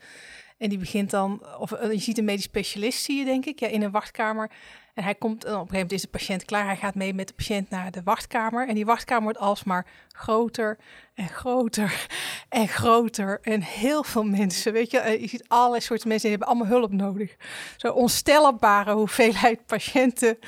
En 0.58 0.68
die 0.68 0.78
begint 0.78 1.10
dan, 1.10 1.42
of 1.58 1.72
uh, 1.72 1.92
je 1.92 1.98
ziet 1.98 2.18
een 2.18 2.24
medisch 2.24 2.44
specialist, 2.44 3.02
zie 3.02 3.18
je 3.18 3.24
denk 3.24 3.44
ik, 3.44 3.60
ja, 3.60 3.68
in 3.68 3.82
een 3.82 3.90
wachtkamer. 3.90 4.50
En 4.94 5.04
hij 5.04 5.14
komt, 5.14 5.44
en 5.44 5.50
op 5.50 5.60
een 5.60 5.68
gegeven 5.68 5.74
moment 5.74 5.92
is 5.92 6.02
de 6.02 6.08
patiënt 6.08 6.44
klaar. 6.44 6.64
Hij 6.64 6.76
gaat 6.76 6.94
mee 6.94 7.14
met 7.14 7.28
de 7.28 7.34
patiënt 7.34 7.70
naar 7.70 7.90
de 7.90 8.02
wachtkamer. 8.04 8.68
En 8.68 8.74
die 8.74 8.84
wachtkamer 8.84 9.22
wordt 9.22 9.38
alsmaar 9.38 9.86
groter 10.08 10.78
en 11.14 11.28
groter 11.28 12.06
en 12.48 12.68
groter. 12.68 13.38
En 13.42 13.62
heel 13.62 14.04
veel 14.04 14.22
mensen, 14.24 14.72
weet 14.72 14.90
je, 14.90 14.98
eh, 14.98 15.20
je 15.20 15.28
ziet 15.28 15.44
allerlei 15.48 15.80
soorten 15.80 16.08
mensen 16.08 16.28
die 16.28 16.38
hebben 16.38 16.56
allemaal 16.56 16.78
hulp 16.78 16.92
nodig. 16.92 17.36
Zo 17.76 17.92
onstellbare 17.92 18.92
hoeveelheid 18.92 19.66
patiënten 19.74 20.38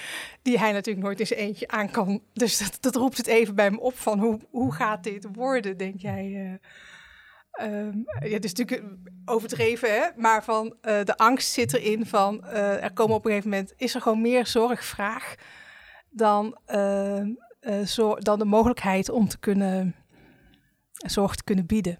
die 0.42 0.58
hij 0.58 0.72
natuurlijk 0.72 1.06
nooit 1.06 1.20
in 1.20 1.26
zijn 1.26 1.40
eentje 1.40 1.68
aan 1.68 1.90
kan. 1.90 2.22
Dus 2.32 2.58
dat, 2.58 2.78
dat 2.80 2.94
roept 2.94 3.16
het 3.16 3.26
even 3.26 3.54
bij 3.54 3.70
me 3.70 3.80
op 3.80 3.98
van 3.98 4.18
hoe, 4.18 4.38
hoe 4.50 4.72
gaat 4.72 5.04
dit 5.04 5.26
worden, 5.32 5.76
denk 5.76 6.00
jij? 6.00 6.26
Uh, 6.26 6.52
Um, 7.62 8.04
ja, 8.20 8.34
het 8.34 8.44
is 8.44 8.52
natuurlijk 8.52 8.92
overdreven, 9.24 9.90
hè? 9.90 10.08
maar 10.16 10.44
van 10.44 10.66
uh, 10.66 11.04
de 11.04 11.16
angst 11.16 11.52
zit 11.52 11.74
erin 11.74 12.06
van 12.06 12.44
uh, 12.44 12.82
er 12.82 12.92
komen 12.92 13.16
op 13.16 13.24
een 13.24 13.30
gegeven 13.30 13.50
moment 13.50 13.72
is 13.76 13.94
er 13.94 14.00
gewoon 14.00 14.20
meer 14.20 14.46
zorgvraag 14.46 15.34
dan, 16.10 16.58
uh, 16.68 17.26
dan 18.18 18.38
de 18.38 18.44
mogelijkheid 18.44 19.08
om 19.08 19.28
te 19.28 19.38
kunnen 19.38 19.94
zorg 20.92 21.34
te 21.34 21.44
kunnen 21.44 21.66
bieden. 21.66 21.98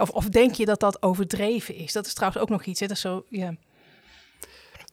Of, 0.00 0.10
of 0.10 0.28
denk 0.28 0.54
je 0.54 0.64
dat 0.64 0.80
dat 0.80 1.02
overdreven 1.02 1.74
is? 1.74 1.92
Dat 1.92 2.06
is 2.06 2.14
trouwens 2.14 2.42
ook 2.42 2.48
nog 2.48 2.64
iets. 2.64 2.80
Hè? 2.80 2.86
Dat 2.86 2.98
zo, 2.98 3.24
ja. 3.28 3.54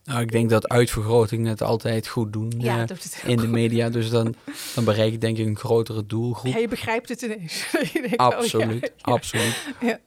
Nou, 0.09 0.21
ik 0.21 0.31
denk 0.31 0.49
dat 0.49 0.67
uitvergroting 0.67 1.47
het 1.47 1.61
altijd 1.61 2.07
goed 2.07 2.33
doen 2.33 2.53
ja, 2.57 2.87
uh, 2.91 2.97
in 3.25 3.37
de 3.37 3.47
media. 3.47 3.89
Dus 3.89 4.09
dan, 4.09 4.35
dan 4.75 4.83
bereik 4.83 5.13
ik 5.13 5.21
denk 5.21 5.37
ik 5.37 5.45
een 5.47 5.57
grotere 5.57 6.05
doelgroep. 6.05 6.53
Ja, 6.53 6.59
je 6.59 6.67
begrijpt 6.67 7.09
het 7.09 7.21
ineens. 7.21 7.67
denkt, 7.93 8.17
absoluut, 8.17 8.83
oh, 8.83 8.89
ja, 8.95 9.13
absoluut. 9.13 9.73
Ja. 9.81 9.99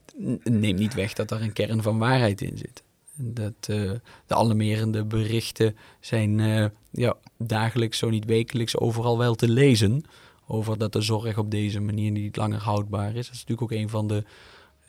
Neem 0.45 0.75
niet 0.75 0.95
weg 0.95 1.13
dat 1.13 1.31
er 1.31 1.43
een 1.43 1.53
kern 1.53 1.83
van 1.83 1.99
waarheid 1.99 2.41
in 2.41 2.59
zit. 2.59 2.83
Dat 3.15 3.69
uh, 3.71 3.91
de 4.27 4.35
alarmerende 4.35 5.05
berichten 5.05 5.77
zijn 6.01 6.39
uh, 6.39 6.67
ja, 6.91 7.17
dagelijks, 7.39 7.99
zo 7.99 8.09
niet 8.09 8.25
wekelijks, 8.25 8.77
overal 8.79 9.19
wel 9.19 9.35
te 9.35 9.49
lezen. 9.49 10.05
Over 10.47 10.79
dat 10.79 10.93
de 10.93 11.01
zorg 11.01 11.39
op 11.39 11.51
deze 11.51 11.81
manier 11.81 12.11
niet 12.11 12.37
langer 12.37 12.61
houdbaar 12.61 13.09
is. 13.09 13.27
Dat 13.27 13.35
is 13.35 13.45
natuurlijk 13.45 13.63
ook 13.63 13.79
een 13.79 13.89
van 13.89 14.09
de 14.09 14.25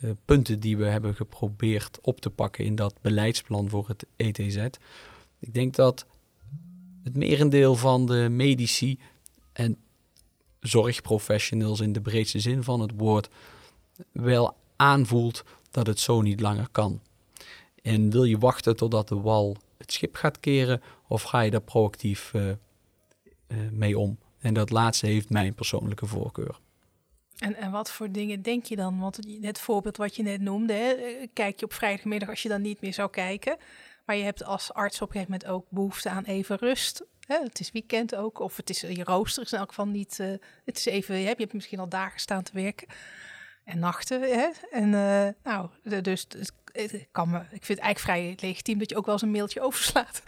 uh, 0.03 0.11
punten 0.25 0.59
die 0.59 0.77
we 0.77 0.85
hebben 0.85 1.15
geprobeerd 1.15 1.99
op 2.01 2.21
te 2.21 2.29
pakken 2.29 2.65
in 2.65 2.75
dat 2.75 2.95
beleidsplan 3.01 3.69
voor 3.69 3.87
het 3.87 4.05
ETZ. 4.15 4.57
Ik 5.39 5.53
denk 5.53 5.75
dat 5.75 6.05
het 7.03 7.15
merendeel 7.15 7.75
van 7.75 8.05
de 8.05 8.27
medici 8.29 8.99
en 9.53 9.77
zorgprofessionals 10.59 11.79
in 11.79 11.93
de 11.93 12.01
breedste 12.01 12.39
zin 12.39 12.63
van 12.63 12.79
het 12.79 12.91
woord 12.95 13.29
wel 14.11 14.55
aanvoelt 14.75 15.43
dat 15.71 15.87
het 15.87 15.99
zo 15.99 16.21
niet 16.21 16.39
langer 16.39 16.67
kan. 16.71 17.01
En 17.81 18.09
wil 18.09 18.23
je 18.23 18.37
wachten 18.37 18.75
totdat 18.75 19.07
de 19.07 19.15
wal 19.15 19.57
het 19.77 19.91
schip 19.91 20.15
gaat 20.15 20.39
keren 20.39 20.81
of 21.07 21.21
ga 21.21 21.41
je 21.41 21.51
daar 21.51 21.61
proactief 21.61 22.33
uh, 22.33 22.47
uh, 22.47 22.55
mee 23.71 23.99
om? 23.99 24.17
En 24.39 24.53
dat 24.53 24.69
laatste 24.69 25.05
heeft 25.05 25.29
mijn 25.29 25.53
persoonlijke 25.53 26.05
voorkeur. 26.05 26.59
En, 27.37 27.55
en 27.55 27.71
wat 27.71 27.91
voor 27.91 28.11
dingen 28.11 28.41
denk 28.41 28.65
je 28.65 28.75
dan? 28.75 28.99
Want 28.99 29.19
het 29.41 29.59
voorbeeld 29.59 29.97
wat 29.97 30.15
je 30.15 30.23
net 30.23 30.41
noemde, 30.41 30.73
hè, 30.73 30.95
kijk 31.33 31.59
je 31.59 31.65
op 31.65 31.73
vrijdagmiddag 31.73 32.29
als 32.29 32.41
je 32.41 32.49
dan 32.49 32.61
niet 32.61 32.81
meer 32.81 32.93
zou 32.93 33.09
kijken. 33.09 33.57
Maar 34.05 34.15
je 34.15 34.23
hebt 34.23 34.43
als 34.43 34.73
arts 34.73 35.01
op 35.01 35.07
een 35.07 35.13
gegeven 35.13 35.31
moment 35.31 35.49
ook 35.49 35.65
behoefte 35.69 36.09
aan 36.09 36.23
even 36.23 36.57
rust. 36.57 37.03
Hè? 37.27 37.39
Het 37.43 37.59
is 37.59 37.71
weekend 37.71 38.15
ook, 38.15 38.39
of 38.39 38.57
het 38.57 38.69
is 38.69 38.81
je 38.81 39.03
rooster 39.03 39.43
is 39.43 39.51
in 39.51 39.57
elk 39.57 39.69
geval 39.69 39.87
niet. 39.87 40.17
Uh, 40.21 40.27
het 40.65 40.77
is 40.77 40.85
even, 40.85 41.15
je 41.15 41.25
hebt, 41.25 41.37
je 41.37 41.43
hebt 41.43 41.55
misschien 41.55 41.79
al 41.79 41.89
dagen 41.89 42.19
staan 42.19 42.43
te 42.43 42.51
werken 42.53 42.87
en 43.63 43.79
nachten. 43.79 44.21
Hè? 44.21 44.49
En 44.71 44.89
nou, 45.43 45.69
dus, 46.01 46.27
dus 46.27 46.51
ik, 46.71 47.07
kan 47.11 47.29
me, 47.29 47.37
ik 47.39 47.65
vind 47.65 47.67
het 47.67 47.79
eigenlijk 47.79 47.99
vrij 47.99 48.35
legitiem 48.39 48.79
dat 48.79 48.89
je 48.89 48.97
ook 48.97 49.05
wel 49.05 49.13
eens 49.13 49.23
een 49.23 49.31
mailtje 49.31 49.61
overslaat. 49.67 50.23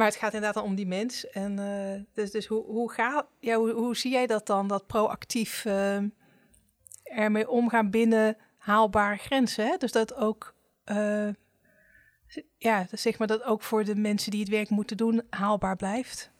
Maar 0.00 0.08
het 0.08 0.18
gaat 0.18 0.34
inderdaad 0.34 0.62
om 0.62 0.74
die 0.74 0.86
mens. 0.86 1.28
En 1.28 1.58
uh, 1.58 2.02
dus, 2.14 2.30
dus 2.30 2.46
hoe, 2.46 2.64
hoe, 2.64 2.92
ga, 2.92 3.26
ja, 3.40 3.56
hoe, 3.56 3.72
hoe, 3.72 3.96
zie 3.96 4.10
jij 4.10 4.26
dat 4.26 4.46
dan, 4.46 4.68
dat 4.68 4.86
proactief 4.86 5.64
uh, 5.64 6.02
ermee 7.02 7.48
omgaan 7.48 7.90
binnen 7.90 8.36
haalbare 8.56 9.16
grenzen? 9.16 9.66
Hè? 9.66 9.76
Dus 9.76 9.92
dat 9.92 10.14
ook, 10.14 10.54
uh, 10.84 11.28
ja, 12.56 12.86
dus 12.90 13.02
zeg 13.02 13.18
maar 13.18 13.26
dat 13.26 13.42
ook 13.42 13.62
voor 13.62 13.84
de 13.84 13.94
mensen 13.94 14.30
die 14.30 14.40
het 14.40 14.48
werk 14.48 14.70
moeten 14.70 14.96
doen 14.96 15.22
haalbaar 15.30 15.76
blijft. 15.76 16.30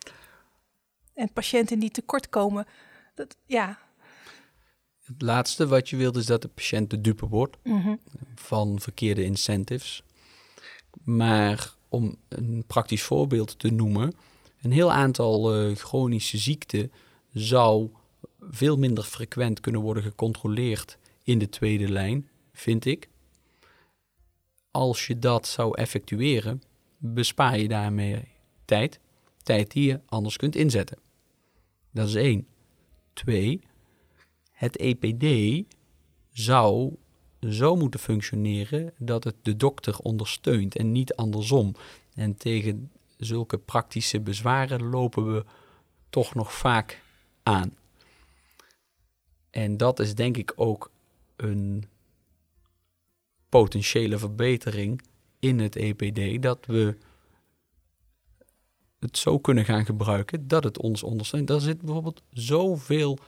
En 1.15 1.33
patiënten 1.33 1.79
die 1.79 1.91
tekort 1.91 2.29
komen, 2.29 2.67
dat, 3.15 3.37
ja. 3.47 3.79
Het 5.05 5.23
laatste 5.23 5.67
wat 5.67 5.89
je 5.89 5.97
wilt 5.97 6.17
is 6.17 6.27
dat 6.27 6.43
de 6.43 6.49
patiënt 6.49 6.91
de 6.91 7.01
dupe 7.01 7.27
wordt 7.27 7.57
mm 7.63 7.81
-hmm. 7.81 8.01
van 8.35 8.81
verkeerde 8.81 9.25
incentives. 9.25 10.03
Maar 11.05 11.79
om 11.91 12.17
een 12.29 12.65
praktisch 12.67 13.03
voorbeeld 13.03 13.59
te 13.59 13.71
noemen, 13.71 14.13
een 14.63 14.73
heel 14.73 14.93
aantal 14.93 15.65
uh, 15.69 15.77
chronische 15.77 16.39
ziekten 16.39 16.93
zou 17.33 17.91
veel 18.41 18.77
minder 18.77 19.05
frequent 19.05 19.61
kunnen 19.61 19.81
worden 19.81 20.03
gecontroleerd 20.03 20.99
in 21.23 21.39
de 21.39 21.49
tweede 21.49 21.89
lijn, 21.89 22.29
vind 22.53 22.85
ik. 22.85 23.09
Als 24.71 25.07
je 25.07 25.19
dat 25.19 25.47
zou 25.47 25.77
effectueren, 25.79 26.63
bespaar 26.99 27.59
je 27.59 27.69
daarmee 27.69 28.29
tijd. 28.65 29.01
Tijd 29.43 29.71
die 29.71 29.87
je 29.87 30.01
anders 30.07 30.37
kunt 30.37 30.57
inzetten. 30.57 30.99
Dat 31.91 32.09
is 32.09 32.15
één. 32.15 32.47
Twee, 33.13 33.61
het 34.51 34.77
EPD 34.77 35.65
zou 36.33 36.95
zo 37.49 37.77
moeten 37.77 38.01
functioneren 38.01 38.93
dat 38.99 39.25
het 39.25 39.35
de 39.43 39.57
dokter 39.57 39.99
ondersteunt 39.99 40.77
en 40.77 40.93
niet 40.93 41.15
andersom. 41.15 41.75
En 42.15 42.37
tegen 42.37 42.91
zulke 43.17 43.59
praktische 43.59 44.21
bezwaren 44.21 44.83
lopen 44.83 45.35
we 45.35 45.45
toch 46.11 46.35
nog 46.35 46.53
vaak 46.53 47.03
aan. 47.43 47.75
En 49.51 49.77
dat 49.77 50.01
is 50.01 50.15
denk 50.15 50.37
ik 50.37 50.53
ook 50.57 50.91
een 51.37 51.85
potentiële 53.49 54.19
verbetering 54.19 55.03
in 55.39 55.59
het 55.59 55.77
EPD, 55.77 56.43
dat 56.43 56.67
we 56.67 56.97
het 58.99 59.19
zo 59.19 59.39
kunnen 59.39 59.65
gaan 59.65 59.85
gebruiken 59.85 60.49
dat 60.49 60.65
het 60.65 60.79
ons 60.79 61.03
ondersteunt. 61.03 61.49
Daar 61.49 61.61
zit 61.61 61.81
bijvoorbeeld 61.81 62.23
zoveel 62.31 63.19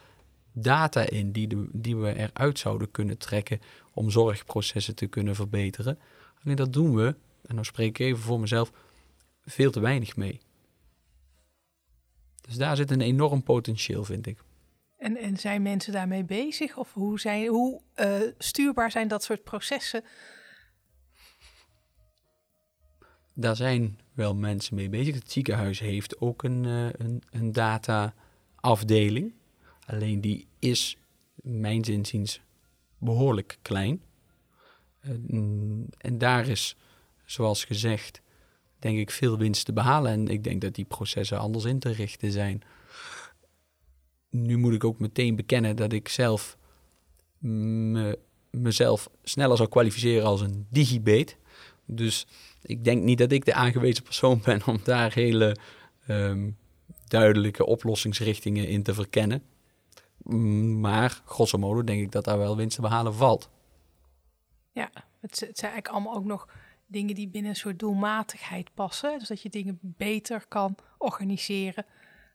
data 0.53 1.01
in 1.01 1.33
die, 1.33 1.47
de, 1.47 1.69
die 1.73 1.97
we 1.97 2.17
eruit 2.17 2.59
zouden 2.59 2.91
kunnen 2.91 3.19
trekken 3.19 3.61
om 3.93 4.11
zorgprocessen 4.11 4.95
te 4.95 5.07
kunnen 5.07 5.35
verbeteren. 5.35 5.99
Alleen 6.45 6.57
dat 6.57 6.73
doen 6.73 6.95
we, 6.95 7.15
en 7.47 7.55
dan 7.55 7.65
spreek 7.65 7.89
ik 7.89 8.07
even 8.07 8.23
voor 8.23 8.41
mezelf, 8.41 8.73
veel 9.45 9.71
te 9.71 9.81
weinig 9.81 10.17
mee. 10.17 10.41
Dus 12.41 12.57
daar 12.57 12.77
zit 12.77 12.91
een 12.91 13.01
enorm 13.01 13.43
potentieel, 13.43 14.05
vind 14.05 14.27
ik. 14.27 14.39
En, 14.99 15.17
en 15.17 15.37
zijn 15.37 15.63
mensen 15.63 15.93
daarmee 15.93 16.25
bezig? 16.25 16.77
Of 16.77 16.93
hoe, 16.93 17.21
zijn, 17.21 17.47
hoe 17.47 17.81
uh, 17.97 18.21
stuurbaar 18.39 18.91
zijn 18.91 19.09
dat 19.09 19.23
soort 19.23 19.43
processen? 19.43 20.05
Daar 23.35 23.57
zijn 23.57 23.99
wel 24.13 24.35
mensen 24.35 24.75
mee 24.75 24.89
bezig. 24.89 25.15
Het 25.15 25.31
ziekenhuis 25.33 25.81
heeft 25.81 26.21
ook 26.21 26.43
een, 26.43 26.65
uh, 26.65 26.89
een, 26.93 27.23
een 27.31 27.53
data-afdeling. 27.53 29.33
Alleen 29.93 30.21
die 30.21 30.47
is, 30.59 30.97
mijn 31.35 31.85
zinziens, 31.85 32.41
behoorlijk 32.99 33.59
klein. 33.63 34.03
En, 35.01 35.87
en 35.99 36.19
daar 36.19 36.49
is, 36.49 36.77
zoals 37.25 37.65
gezegd, 37.65 38.21
denk 38.79 38.99
ik 38.99 39.11
veel 39.11 39.39
winst 39.39 39.65
te 39.65 39.73
behalen. 39.73 40.13
En 40.13 40.29
ik 40.29 40.45
denk 40.45 40.61
dat 40.61 40.75
die 40.75 40.85
processen 40.85 41.39
anders 41.39 41.65
in 41.65 41.79
te 41.79 41.91
richten 41.91 42.33
zijn. 42.33 42.63
Nu 44.31 44.57
moet 44.57 44.75
ik 44.75 44.85
ook 44.85 44.99
meteen 44.99 45.37
bekennen 45.37 45.77
dat 45.77 45.93
ik 45.93 46.09
zelf 46.09 46.57
me, 47.39 48.19
mezelf 48.51 49.09
sneller 49.23 49.57
zou 49.57 49.69
kwalificeren 49.69 50.27
als 50.27 50.41
een 50.41 50.67
digibeet. 50.71 51.37
Dus 51.87 52.27
ik 52.63 52.85
denk 52.85 53.03
niet 53.03 53.19
dat 53.19 53.33
ik 53.33 53.45
de 53.45 53.55
aangewezen 53.55 54.03
persoon 54.03 54.41
ben 54.45 54.67
om 54.67 54.81
daar 54.85 55.13
hele 55.13 55.57
um, 56.09 56.57
duidelijke 57.09 57.67
oplossingsrichtingen 57.67 58.69
in 58.69 58.83
te 58.83 58.95
verkennen. 58.95 59.43
Maar 60.81 61.23
grosso 61.25 61.59
modo 61.59 61.85
denk 61.85 62.03
ik 62.03 62.13
dat 62.13 62.25
daar 62.25 62.39
wel 62.39 62.57
winst 62.57 62.75
te 62.75 62.83
behalen 62.83 63.15
valt. 63.15 63.51
Ja, 64.73 64.91
het, 65.21 65.41
het 65.41 65.59
zijn 65.59 65.73
eigenlijk 65.73 65.89
allemaal 65.89 66.15
ook 66.15 66.25
nog 66.25 66.49
dingen 66.87 67.15
die 67.15 67.29
binnen 67.29 67.51
een 67.51 67.57
soort 67.57 67.79
doelmatigheid 67.79 68.75
passen. 68.75 69.19
Dus 69.19 69.29
dat 69.29 69.43
je 69.43 69.49
dingen 69.49 69.79
beter 69.81 70.45
kan 70.49 70.77
organiseren, 70.99 71.87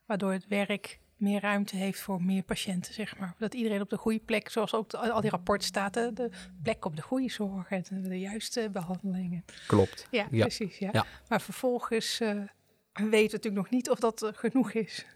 waardoor 0.06 0.32
het 0.32 0.48
werk 0.48 0.98
meer 1.16 1.40
ruimte 1.40 1.76
heeft 1.76 2.00
voor 2.00 2.22
meer 2.22 2.42
patiënten, 2.42 2.94
zeg 2.94 3.18
maar. 3.18 3.34
Dat 3.38 3.54
iedereen 3.54 3.80
op 3.80 3.90
de 3.90 3.96
goede 3.96 4.18
plek, 4.18 4.48
zoals 4.48 4.74
ook 4.74 4.94
al 4.94 5.20
die 5.20 5.30
rapporten 5.30 5.66
staat, 5.66 5.94
de, 5.94 6.30
plek 6.62 6.84
op 6.84 6.96
de 6.96 7.02
goede 7.02 7.30
zorg 7.30 7.70
en 7.70 7.84
de, 8.02 8.20
juiste 8.20 8.68
behandelingen. 8.72 9.44
Klopt. 9.66 10.06
Ja, 10.10 10.26
precies. 10.30 10.78
Ja. 10.78 11.06
Maar 11.28 11.40
vervolgens 11.40 12.20
uh, 12.20 12.28
weten 12.28 13.10
we 13.10 13.20
natuurlijk 13.20 13.54
nog 13.54 13.70
niet 13.70 13.90
of 13.90 13.98
dat 13.98 14.30
genoeg 14.34 14.72
is. 14.72 15.06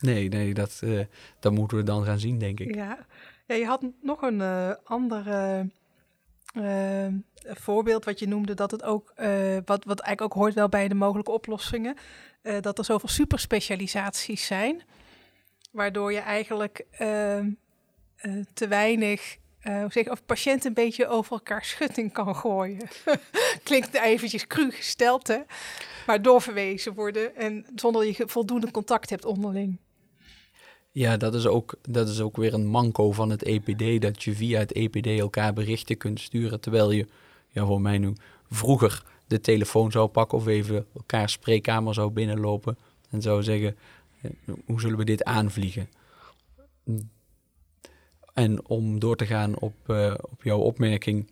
Nee, 0.00 0.28
nee, 0.28 0.54
dat, 0.54 0.82
dat 1.40 1.52
moeten 1.52 1.76
we 1.76 1.82
dan 1.82 2.04
gaan 2.04 2.18
zien, 2.18 2.38
denk 2.38 2.60
ik. 2.60 2.74
Ja, 2.74 3.06
ja 3.46 3.54
je 3.54 3.66
had 3.66 3.84
nog 4.02 4.22
een 4.22 4.42
andere 4.84 5.68
uh, 6.54 7.06
voorbeeld 7.44 8.04
wat 8.04 8.18
je 8.18 8.28
noemde, 8.28 8.54
dat 8.54 8.70
het 8.70 8.82
ook, 8.82 9.12
wat, 9.64 9.84
wat 9.84 10.00
eigenlijk 10.00 10.22
ook 10.22 10.32
hoort 10.32 10.54
wel 10.54 10.68
bij 10.68 10.88
de 10.88 10.94
mogelijke 10.94 11.30
oplossingen, 11.30 11.96
dat 12.60 12.78
er 12.78 12.84
zoveel 12.84 13.08
superspecialisaties 13.08 14.46
zijn, 14.46 14.82
waardoor 15.70 16.12
je 16.12 16.18
eigenlijk 16.18 16.86
ehm, 16.90 17.50
te 18.54 18.68
weinig, 18.68 19.36
zeg 19.88 20.08
of 20.08 20.24
patiënten 20.24 20.68
een 20.68 20.74
beetje 20.74 21.06
over 21.06 21.32
elkaar 21.32 21.64
schutting 21.64 22.12
kan 22.12 22.36
gooien. 22.36 22.88
Klinkt 23.62 23.94
eventjes 23.94 24.46
cru 24.46 24.70
gesteld, 24.70 25.26
hè? 25.26 25.38
Maar 26.06 26.22
doorverwezen 26.22 26.94
worden 26.94 27.36
en 27.36 27.66
zonder 27.74 28.04
dat 28.04 28.16
je 28.16 28.28
voldoende 28.28 28.70
contact 28.70 29.10
hebt 29.10 29.24
onderling. 29.24 29.78
Ja, 30.92 31.16
dat 31.16 31.34
is, 31.34 31.46
ook, 31.46 31.74
dat 31.82 32.08
is 32.08 32.20
ook 32.20 32.36
weer 32.36 32.54
een 32.54 32.66
manco 32.66 33.12
van 33.12 33.30
het 33.30 33.42
EPD, 33.42 34.02
dat 34.02 34.22
je 34.22 34.34
via 34.34 34.58
het 34.58 34.72
EPD 34.72 35.06
elkaar 35.06 35.52
berichten 35.52 35.96
kunt 35.96 36.20
sturen, 36.20 36.60
terwijl 36.60 36.90
je, 36.90 37.06
ja, 37.48 37.64
voor 37.64 37.80
mij 37.80 37.98
nu, 37.98 38.12
vroeger 38.50 39.02
de 39.26 39.40
telefoon 39.40 39.90
zou 39.90 40.08
pakken 40.08 40.38
of 40.38 40.46
even 40.46 40.86
elkaar 40.94 41.28
spreekkamer 41.28 41.94
zou 41.94 42.10
binnenlopen 42.10 42.78
en 43.10 43.22
zou 43.22 43.42
zeggen, 43.42 43.76
eh, 44.20 44.30
hoe 44.64 44.80
zullen 44.80 44.98
we 44.98 45.04
dit 45.04 45.24
aanvliegen? 45.24 45.88
En 48.34 48.68
om 48.68 48.98
door 48.98 49.16
te 49.16 49.26
gaan 49.26 49.58
op, 49.58 49.74
uh, 49.86 50.14
op 50.30 50.42
jouw 50.42 50.58
opmerking, 50.58 51.30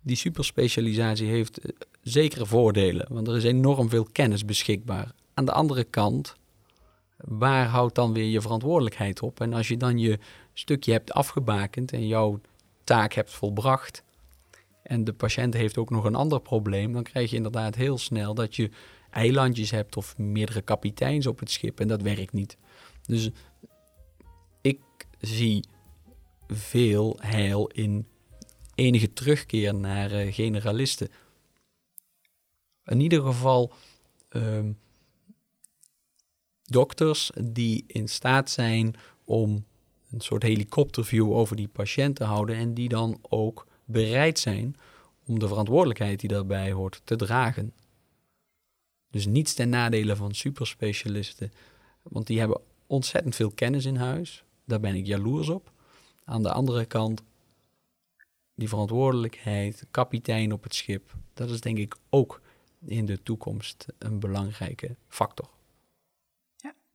die 0.00 0.16
superspecialisatie 0.16 1.28
heeft 1.28 1.58
eh, 1.58 1.70
zekere 2.02 2.46
voordelen, 2.46 3.06
want 3.10 3.28
er 3.28 3.36
is 3.36 3.44
enorm 3.44 3.88
veel 3.88 4.06
kennis 4.12 4.44
beschikbaar. 4.44 5.14
Aan 5.34 5.44
de 5.44 5.52
andere 5.52 5.84
kant 5.84 6.36
waar 7.24 7.66
houdt 7.66 7.94
dan 7.94 8.12
weer 8.12 8.28
je 8.28 8.40
verantwoordelijkheid 8.40 9.22
op? 9.22 9.40
En 9.40 9.52
als 9.52 9.68
je 9.68 9.76
dan 9.76 9.98
je 9.98 10.18
stukje 10.52 10.92
hebt 10.92 11.12
afgebakend 11.12 11.92
en 11.92 12.06
jouw 12.06 12.40
taak 12.84 13.12
hebt 13.12 13.30
volbracht, 13.30 14.02
en 14.82 15.04
de 15.04 15.12
patiënt 15.12 15.54
heeft 15.54 15.78
ook 15.78 15.90
nog 15.90 16.04
een 16.04 16.14
ander 16.14 16.40
probleem, 16.40 16.92
dan 16.92 17.02
krijg 17.02 17.30
je 17.30 17.36
inderdaad 17.36 17.74
heel 17.74 17.98
snel 17.98 18.34
dat 18.34 18.56
je 18.56 18.70
eilandjes 19.10 19.70
hebt 19.70 19.96
of 19.96 20.18
meerdere 20.18 20.62
kapiteins 20.62 21.26
op 21.26 21.38
het 21.38 21.50
schip 21.50 21.80
en 21.80 21.88
dat 21.88 22.02
werkt 22.02 22.32
niet. 22.32 22.56
Dus 23.06 23.30
ik 24.60 24.80
zie 25.20 25.64
veel 26.48 27.16
heil 27.20 27.66
in 27.66 28.06
enige 28.74 29.12
terugkeer 29.12 29.74
naar 29.74 30.12
uh, 30.12 30.32
generalisten. 30.32 31.08
In 32.84 33.00
ieder 33.00 33.22
geval 33.22 33.72
um, 34.28 34.78
dokters 36.72 37.30
die 37.40 37.84
in 37.86 38.08
staat 38.08 38.50
zijn 38.50 38.94
om 39.24 39.64
een 40.10 40.20
soort 40.20 40.42
helikopterview 40.42 41.32
over 41.32 41.56
die 41.56 41.68
patiënt 41.68 42.16
te 42.16 42.24
houden 42.24 42.56
en 42.56 42.74
die 42.74 42.88
dan 42.88 43.18
ook 43.22 43.66
bereid 43.84 44.38
zijn 44.38 44.76
om 45.24 45.38
de 45.38 45.48
verantwoordelijkheid 45.48 46.20
die 46.20 46.28
daarbij 46.28 46.72
hoort 46.72 47.00
te 47.04 47.16
dragen. 47.16 47.72
Dus 49.10 49.26
niets 49.26 49.54
ten 49.54 49.68
nadele 49.68 50.16
van 50.16 50.34
superspecialisten, 50.34 51.52
want 52.02 52.26
die 52.26 52.38
hebben 52.38 52.60
ontzettend 52.86 53.34
veel 53.34 53.50
kennis 53.50 53.84
in 53.84 53.96
huis. 53.96 54.44
Daar 54.64 54.80
ben 54.80 54.94
ik 54.94 55.06
jaloers 55.06 55.48
op. 55.48 55.72
Aan 56.24 56.42
de 56.42 56.52
andere 56.52 56.84
kant, 56.84 57.22
die 58.54 58.68
verantwoordelijkheid, 58.68 59.86
kapitein 59.90 60.52
op 60.52 60.62
het 60.62 60.74
schip, 60.74 61.14
dat 61.34 61.50
is 61.50 61.60
denk 61.60 61.78
ik 61.78 61.96
ook 62.10 62.40
in 62.84 63.06
de 63.06 63.22
toekomst 63.22 63.86
een 63.98 64.20
belangrijke 64.20 64.96
factor. 65.08 65.48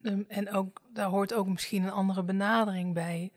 Ehm, 0.02 0.24
en 0.28 0.52
ook, 0.52 0.82
daar 0.94 1.10
hoort 1.10 1.34
ook 1.34 1.48
misschien 1.48 1.84
een 1.84 1.92
andere 1.92 2.24
benadering 2.24 2.94
bij. 2.94 3.32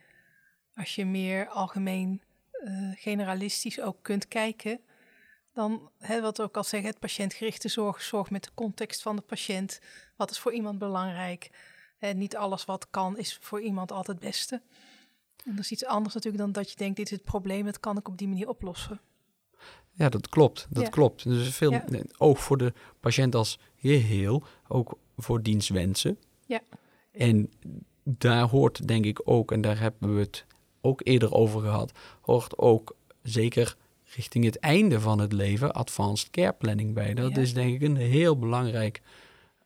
Als 0.74 0.94
je 0.94 1.06
meer 1.06 1.48
algemeen 1.48 2.22
uh, 2.64 2.90
generalistisch 2.94 3.80
ook 3.80 3.96
kunt 4.02 4.28
kijken, 4.28 4.80
dan, 5.52 5.90
hè, 5.98 6.20
wat 6.20 6.36
we 6.36 6.42
ook 6.42 6.56
al 6.56 6.64
zeggen, 6.64 6.90
het 6.90 6.98
patiëntgerichte 6.98 7.68
zorg, 7.68 8.02
zorg 8.02 8.30
met 8.30 8.44
de 8.44 8.50
context 8.54 9.02
van 9.02 9.16
de 9.16 9.22
patiënt. 9.22 9.80
Wat 10.16 10.30
is 10.30 10.38
voor 10.38 10.52
iemand 10.52 10.78
belangrijk? 10.78 11.50
Hè, 11.98 12.12
niet 12.12 12.36
alles 12.36 12.64
wat 12.64 12.90
kan 12.90 13.18
is 13.18 13.38
voor 13.40 13.60
iemand 13.60 13.92
altijd 13.92 14.16
het 14.18 14.26
beste. 14.26 14.62
En 15.44 15.54
dat 15.54 15.64
is 15.64 15.70
iets 15.70 15.84
anders 15.84 16.14
natuurlijk 16.14 16.42
dan 16.42 16.52
dat 16.52 16.70
je 16.70 16.76
denkt, 16.76 16.96
dit 16.96 17.06
is 17.06 17.12
het 17.12 17.24
probleem, 17.24 17.64
dat 17.64 17.80
kan 17.80 17.98
ik 17.98 18.08
op 18.08 18.18
die 18.18 18.28
manier 18.28 18.48
oplossen. 18.48 19.00
Ja, 19.92 20.08
dat 20.08 20.28
klopt. 20.28 20.66
Dat 20.70 20.88
klopt. 20.88 21.24
Dus 21.24 21.56
veel 21.56 21.72
ja. 21.72 21.84
oog 22.16 22.40
voor 22.40 22.56
de 22.56 22.72
patiënt 23.00 23.34
als 23.34 23.58
geheel, 23.76 24.42
ook 24.68 24.98
voor 25.16 25.42
dienstwensen. 25.42 26.18
Ja. 26.50 26.62
En 27.12 27.50
daar 28.02 28.48
hoort 28.48 28.88
denk 28.88 29.04
ik 29.04 29.20
ook, 29.24 29.52
en 29.52 29.60
daar 29.60 29.80
hebben 29.80 30.14
we 30.14 30.20
het 30.20 30.44
ook 30.80 31.00
eerder 31.04 31.32
over 31.32 31.60
gehad, 31.60 31.92
hoort 32.20 32.58
ook 32.58 32.96
zeker 33.22 33.76
richting 34.14 34.44
het 34.44 34.58
einde 34.58 35.00
van 35.00 35.18
het 35.18 35.32
leven 35.32 35.72
advanced 35.72 36.30
care 36.30 36.52
planning 36.52 36.94
bij. 36.94 37.14
Dat 37.14 37.36
is 37.36 37.54
denk 37.54 37.74
ik 37.74 37.82
een 37.82 37.96
heel 37.96 38.38
belangrijk 38.38 39.02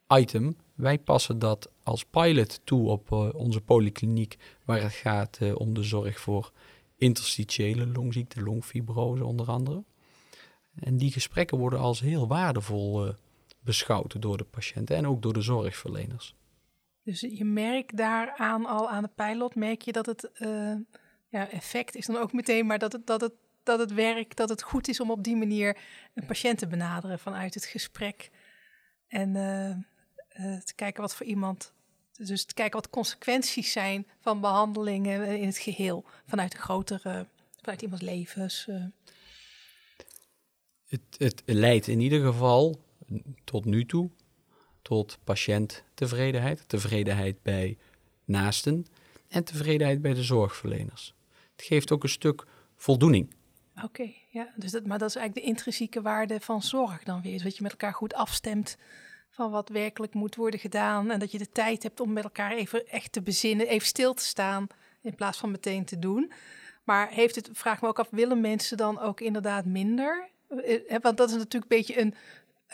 item. 0.09 0.57
Wij 0.75 0.99
passen 0.99 1.38
dat 1.38 1.70
als 1.83 2.05
pilot 2.05 2.61
toe 2.64 2.88
op 2.88 3.11
uh, 3.11 3.29
onze 3.35 3.61
polykliniek, 3.61 4.37
waar 4.64 4.83
het 4.83 4.92
gaat 4.92 5.38
uh, 5.42 5.55
om 5.57 5.75
de 5.75 5.83
zorg 5.83 6.20
voor 6.20 6.53
interstitiële 6.97 7.87
longziekte, 7.87 8.42
longfibrose 8.42 9.25
onder 9.25 9.47
andere. 9.47 9.83
En 10.75 10.97
die 10.97 11.12
gesprekken 11.12 11.59
worden 11.59 11.79
als 11.79 12.01
heel 12.01 12.27
waardevol 12.27 13.07
uh, 13.07 13.12
beschouwd 13.61 14.23
door 14.23 14.37
de 14.37 14.44
patiënten 14.44 14.97
en 14.97 15.07
ook 15.07 15.23
door 15.23 15.33
de 15.33 15.40
zorgverleners. 15.40 16.35
Dus 17.05 17.21
je 17.21 17.45
merkt 17.45 17.97
daaraan 17.97 18.67
al 18.67 18.90
aan 18.90 19.03
de 19.03 19.11
pilot, 19.14 19.55
merk 19.55 19.83
je 19.83 19.93
dat 19.93 20.07
het 20.07 20.31
uh, 20.38 20.75
ja, 21.29 21.49
effect 21.49 21.95
is 21.95 22.07
dan 22.07 22.17
ook 22.17 22.33
meteen, 22.33 22.67
maar 22.67 22.79
dat 22.79 22.93
het, 22.93 23.07
dat, 23.07 23.21
het, 23.21 23.33
dat 23.62 23.79
het 23.79 23.93
werkt, 23.93 24.37
dat 24.37 24.49
het 24.49 24.62
goed 24.62 24.88
is 24.88 25.01
om 25.01 25.11
op 25.11 25.25
die 25.25 25.37
manier 25.37 25.79
een 26.14 26.27
patiënt 26.27 26.59
te 26.59 26.67
benaderen 26.67 27.19
vanuit 27.19 27.55
het 27.55 27.64
gesprek. 27.64 28.31
En 29.09 29.35
uh, 29.35 29.69
uh, 29.71 30.61
te 30.61 30.75
kijken 30.75 31.03
wat 31.03 31.14
voor 31.14 31.27
iemand, 31.27 31.73
dus 32.12 32.45
te 32.45 32.55
kijken 32.55 32.81
wat 32.81 32.90
consequenties 32.90 33.73
zijn 33.73 34.07
van 34.21 34.40
behandelingen 34.40 35.38
in 35.38 35.47
het 35.47 35.59
geheel, 35.59 36.05
vanuit 36.27 36.53
de 36.53 36.59
grotere, 36.59 37.27
vanuit 37.61 37.83
iemands 37.83 38.05
levens. 38.05 38.69
Het, 40.87 41.03
het 41.19 41.43
leidt 41.47 41.87
in 41.87 42.01
ieder 42.01 42.25
geval 42.25 42.81
tot 43.45 43.64
nu 43.64 43.87
toe 43.87 44.11
tot 44.85 45.18
patiënttevredenheid, 45.25 46.68
tevredenheid 46.68 47.42
bij 47.42 47.77
naasten 48.25 48.87
en 49.29 49.44
tevredenheid 49.44 50.03
bij 50.03 50.14
de 50.14 50.23
zorgverleners. 50.23 51.14
Het 51.57 51.64
geeft 51.64 51.92
ook 51.92 52.03
een 52.03 52.09
stuk 52.09 52.44
voldoening. 52.77 53.35
Oké, 53.83 54.11
ja, 54.31 54.53
dus 54.57 54.70
dat, 54.70 54.87
maar 54.87 54.99
dat 54.99 55.09
is 55.09 55.16
eigenlijk 55.16 55.47
de 55.47 55.53
intrinsieke 55.53 56.03
waarde 56.03 56.40
van 56.40 56.62
zorg 56.62 57.03
dan 57.03 57.23
weer. 57.23 57.42
Dat 57.42 57.57
je 57.57 57.62
met 57.62 57.70
elkaar 57.70 57.94
goed 57.94 58.14
afstemt 58.14 58.77
van 59.31 59.51
wat 59.51 59.68
werkelijk 59.68 60.14
moet 60.14 60.35
worden 60.35 60.61
gedaan. 60.61 61.11
En 61.11 61.18
dat 61.18 61.33
je 61.33 61.38
de 61.38 61.51
tijd 61.51 61.83
hebt 61.83 62.01
om 62.01 62.12
met 62.12 62.25
elkaar 62.25 62.53
even 62.53 62.88
echt 62.88 63.12
te 63.12 63.23
bezinnen, 63.23 63.68
even 63.68 63.87
stil 63.87 64.14
te 64.14 64.25
staan 64.25 64.66
in 65.01 65.14
plaats 65.14 65.38
van 65.38 65.51
meteen 65.51 65.85
te 65.85 65.99
doen. 65.99 66.33
Maar 66.85 67.09
heeft 67.09 67.35
het, 67.35 67.49
vraag 67.53 67.81
me 67.81 67.88
ook 67.88 67.99
af, 67.99 68.09
willen 68.11 68.40
mensen 68.40 68.77
dan 68.77 69.01
ook 69.01 69.20
inderdaad 69.20 69.64
minder? 69.64 70.29
Eh, 70.49 70.94
eh, 70.94 71.03
want 71.03 71.16
dat 71.16 71.29
is 71.29 71.37
natuurlijk 71.37 71.73
een 71.73 71.79
beetje 71.79 72.01
een 72.01 72.14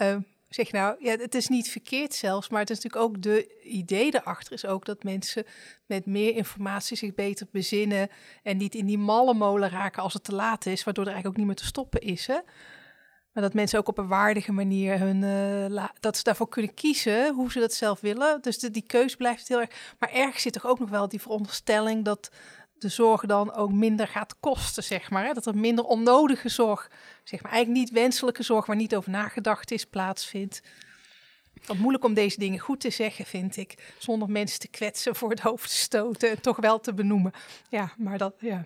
uh, 0.01 0.23
zeg 0.51 0.73
nou, 0.73 0.97
ja, 0.99 1.17
het 1.17 1.35
is 1.35 1.49
niet 1.49 1.71
verkeerd 1.71 2.15
zelfs, 2.15 2.49
maar 2.49 2.61
het 2.61 2.71
is 2.71 2.81
natuurlijk 2.81 3.05
ook 3.05 3.23
de 3.23 3.63
idee 3.63 4.15
erachter 4.15 4.53
is 4.53 4.67
ook 4.67 4.85
dat 4.85 5.03
mensen 5.03 5.45
met 5.87 6.07
meer 6.07 6.37
informatie 6.37 6.97
zich 6.97 7.15
beter 7.15 7.47
bezinnen 7.51 8.09
en 8.43 8.57
niet 8.57 8.75
in 8.75 8.87
die 8.87 8.99
malle 8.99 9.35
molen 9.35 9.71
raken 9.71 10.03
als 10.03 10.13
het 10.13 10.25
te 10.25 10.35
laat 10.35 10.67
is, 10.67 10.85
waardoor 10.85 11.05
er 11.05 11.13
eigenlijk 11.13 11.39
ook 11.39 11.47
niet 11.47 11.55
meer 11.55 11.65
te 11.65 11.71
stoppen 11.71 12.01
is. 12.01 12.27
Hè? 12.27 12.39
Maar 13.33 13.43
dat 13.43 13.55
mensen 13.55 13.79
ook 13.79 13.89
op 13.89 13.99
een 13.99 14.09
waardige 14.09 14.53
manier 14.53 14.99
hun, 14.99 15.23
uh, 15.73 15.85
dat 16.01 16.17
ze 16.17 16.23
daarvoor 16.23 16.49
kunnen 16.49 16.75
kiezen 16.75 17.35
hoe 17.35 17.53
ze 17.53 17.61
dat 17.61 17.73
zelf 17.73 18.01
willen. 18.01 18.41
Dus 18.41 18.59
de, 18.59 18.71
die 18.71 18.87
keus 18.87 19.17
blijft 19.17 19.49
heel 19.49 19.61
erg. 19.61 19.95
Maar 19.99 20.11
ergens 20.13 20.43
zit 20.43 20.53
toch 20.53 20.67
ook 20.67 20.79
nog 20.79 20.91
wel 20.91 21.09
die 21.09 21.21
veronderstelling 21.21 22.05
dat 22.05 22.31
de 22.81 22.89
zorg 22.89 23.27
dan 23.27 23.55
ook 23.55 23.73
minder 23.73 24.09
gaat 24.09 24.37
kosten, 24.41 24.83
zeg 24.83 25.11
maar. 25.11 25.25
Hè? 25.25 25.33
Dat 25.33 25.47
er 25.47 25.57
minder 25.57 25.85
onnodige 25.85 26.49
zorg, 26.49 26.91
zeg 27.25 27.43
maar, 27.43 27.53
eigenlijk 27.53 27.81
niet 27.85 27.95
wenselijke 27.95 28.43
zorg 28.43 28.67
waar 28.67 28.77
niet 28.77 28.97
over 28.97 29.11
nagedacht 29.11 29.71
is, 29.71 29.85
plaatsvindt. 29.85 30.63
Wat 31.67 31.77
moeilijk 31.77 32.05
om 32.05 32.15
deze 32.15 32.39
dingen 32.39 32.59
goed 32.59 32.81
te 32.81 32.91
zeggen, 32.91 33.25
vind 33.25 33.57
ik. 33.57 33.95
Zonder 33.99 34.31
mensen 34.31 34.61
te 34.61 34.69
kwetsen, 34.69 35.17
voor 35.17 35.31
het 35.31 35.41
hoofd 35.41 35.69
te 35.69 35.75
stoten 35.75 36.31
en 36.31 36.41
toch 36.41 36.57
wel 36.57 36.81
te 36.81 36.95
benoemen. 36.95 37.33
Ja, 37.69 37.93
maar 37.99 38.19
dat, 38.19 38.35
ja. 38.39 38.65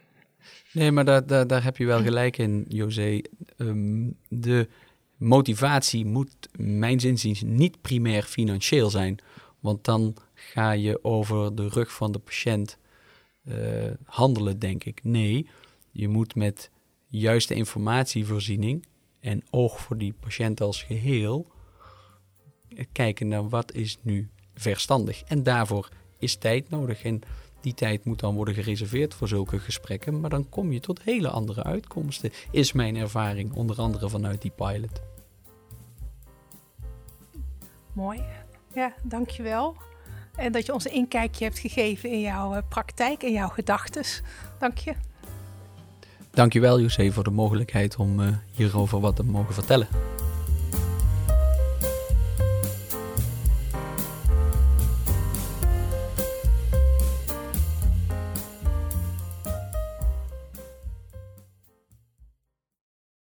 Nee, 0.73 0.91
maar 0.91 1.05
daar, 1.05 1.27
daar, 1.27 1.47
daar 1.47 1.63
heb 1.63 1.77
je 1.77 1.87
wel 1.87 2.03
gelijk 2.03 2.39
in, 2.39 2.65
José. 2.69 3.21
Ehm, 3.57 4.11
de 4.29 4.69
motivatie 5.17 6.05
moet, 6.05 6.49
mijn 6.57 7.01
zinziens, 7.01 7.43
niet 7.43 7.81
primair 7.81 8.23
financieel 8.23 8.91
zijn. 8.91 9.19
Want 9.61 9.85
dan 9.85 10.17
ga 10.35 10.71
je 10.71 11.05
over 11.05 11.55
de 11.55 11.69
rug 11.69 11.93
van 11.93 12.13
de 12.13 12.19
patiënt 12.19 12.79
eh, 13.45 13.91
handelen, 14.05 14.59
denk 14.59 14.85
ik. 14.85 15.05
Nee, 15.05 15.47
je 15.91 16.09
moet 16.09 16.35
met 16.35 16.71
juiste 17.07 17.55
informatievoorziening 17.55 18.87
en 19.21 19.43
oog 19.51 19.81
voor 19.81 19.99
die 19.99 20.15
patiënt 20.21 20.61
als 20.61 20.83
geheel 20.83 21.47
eh, 22.69 22.85
kijken 22.93 23.29
naar 23.29 23.49
wat 23.49 23.73
is 23.73 23.99
nu 24.03 24.29
verstandig. 24.55 25.23
En 25.23 25.43
daarvoor 25.43 25.89
is 26.19 26.37
tijd 26.37 26.71
nodig. 26.71 27.03
En 27.03 27.23
die 27.61 27.75
tijd 27.75 28.05
moet 28.05 28.21
dan 28.21 28.35
worden 28.35 28.55
gereserveerd 28.55 29.15
voor 29.15 29.29
zulke 29.29 29.59
gesprekken. 29.59 30.21
Maar 30.21 30.31
dan 30.31 30.49
kom 30.49 30.73
je 30.73 30.81
tot 30.81 31.03
hele 31.03 31.29
andere 31.29 31.63
uitkomsten, 31.63 32.33
is 32.51 32.73
mijn 32.73 32.97
ervaring, 32.97 33.53
onder 33.53 33.77
andere 33.77 34.09
vanuit 34.09 34.43
die 34.43 34.51
pilot. 34.51 35.03
Mooi. 37.93 38.23
Ja, 38.75 38.95
dankjewel. 39.03 39.77
En 40.37 40.53
dat 40.53 40.67
je 40.67 40.73
ons 40.73 40.85
een 40.85 40.93
inkijkje 40.93 41.45
hebt 41.45 41.59
gegeven 41.59 42.11
in 42.11 42.21
jouw 42.21 42.55
eh, 42.55 42.63
praktijk 42.69 43.23
en 43.23 43.33
jouw 43.33 43.49
gedachten. 43.49 44.05
Dank 44.59 44.79
je. 44.79 44.95
Dankjewel 46.31 46.81
José 46.81 47.13
voor 47.13 47.25
de 47.25 47.31
mogelijkheid 47.31 47.97
om 47.97 48.21
uh, 48.21 48.29
hierover 48.51 49.01
wat 49.01 49.17
te 49.17 49.23
mogen 49.23 49.55
vertellen. 49.55 49.89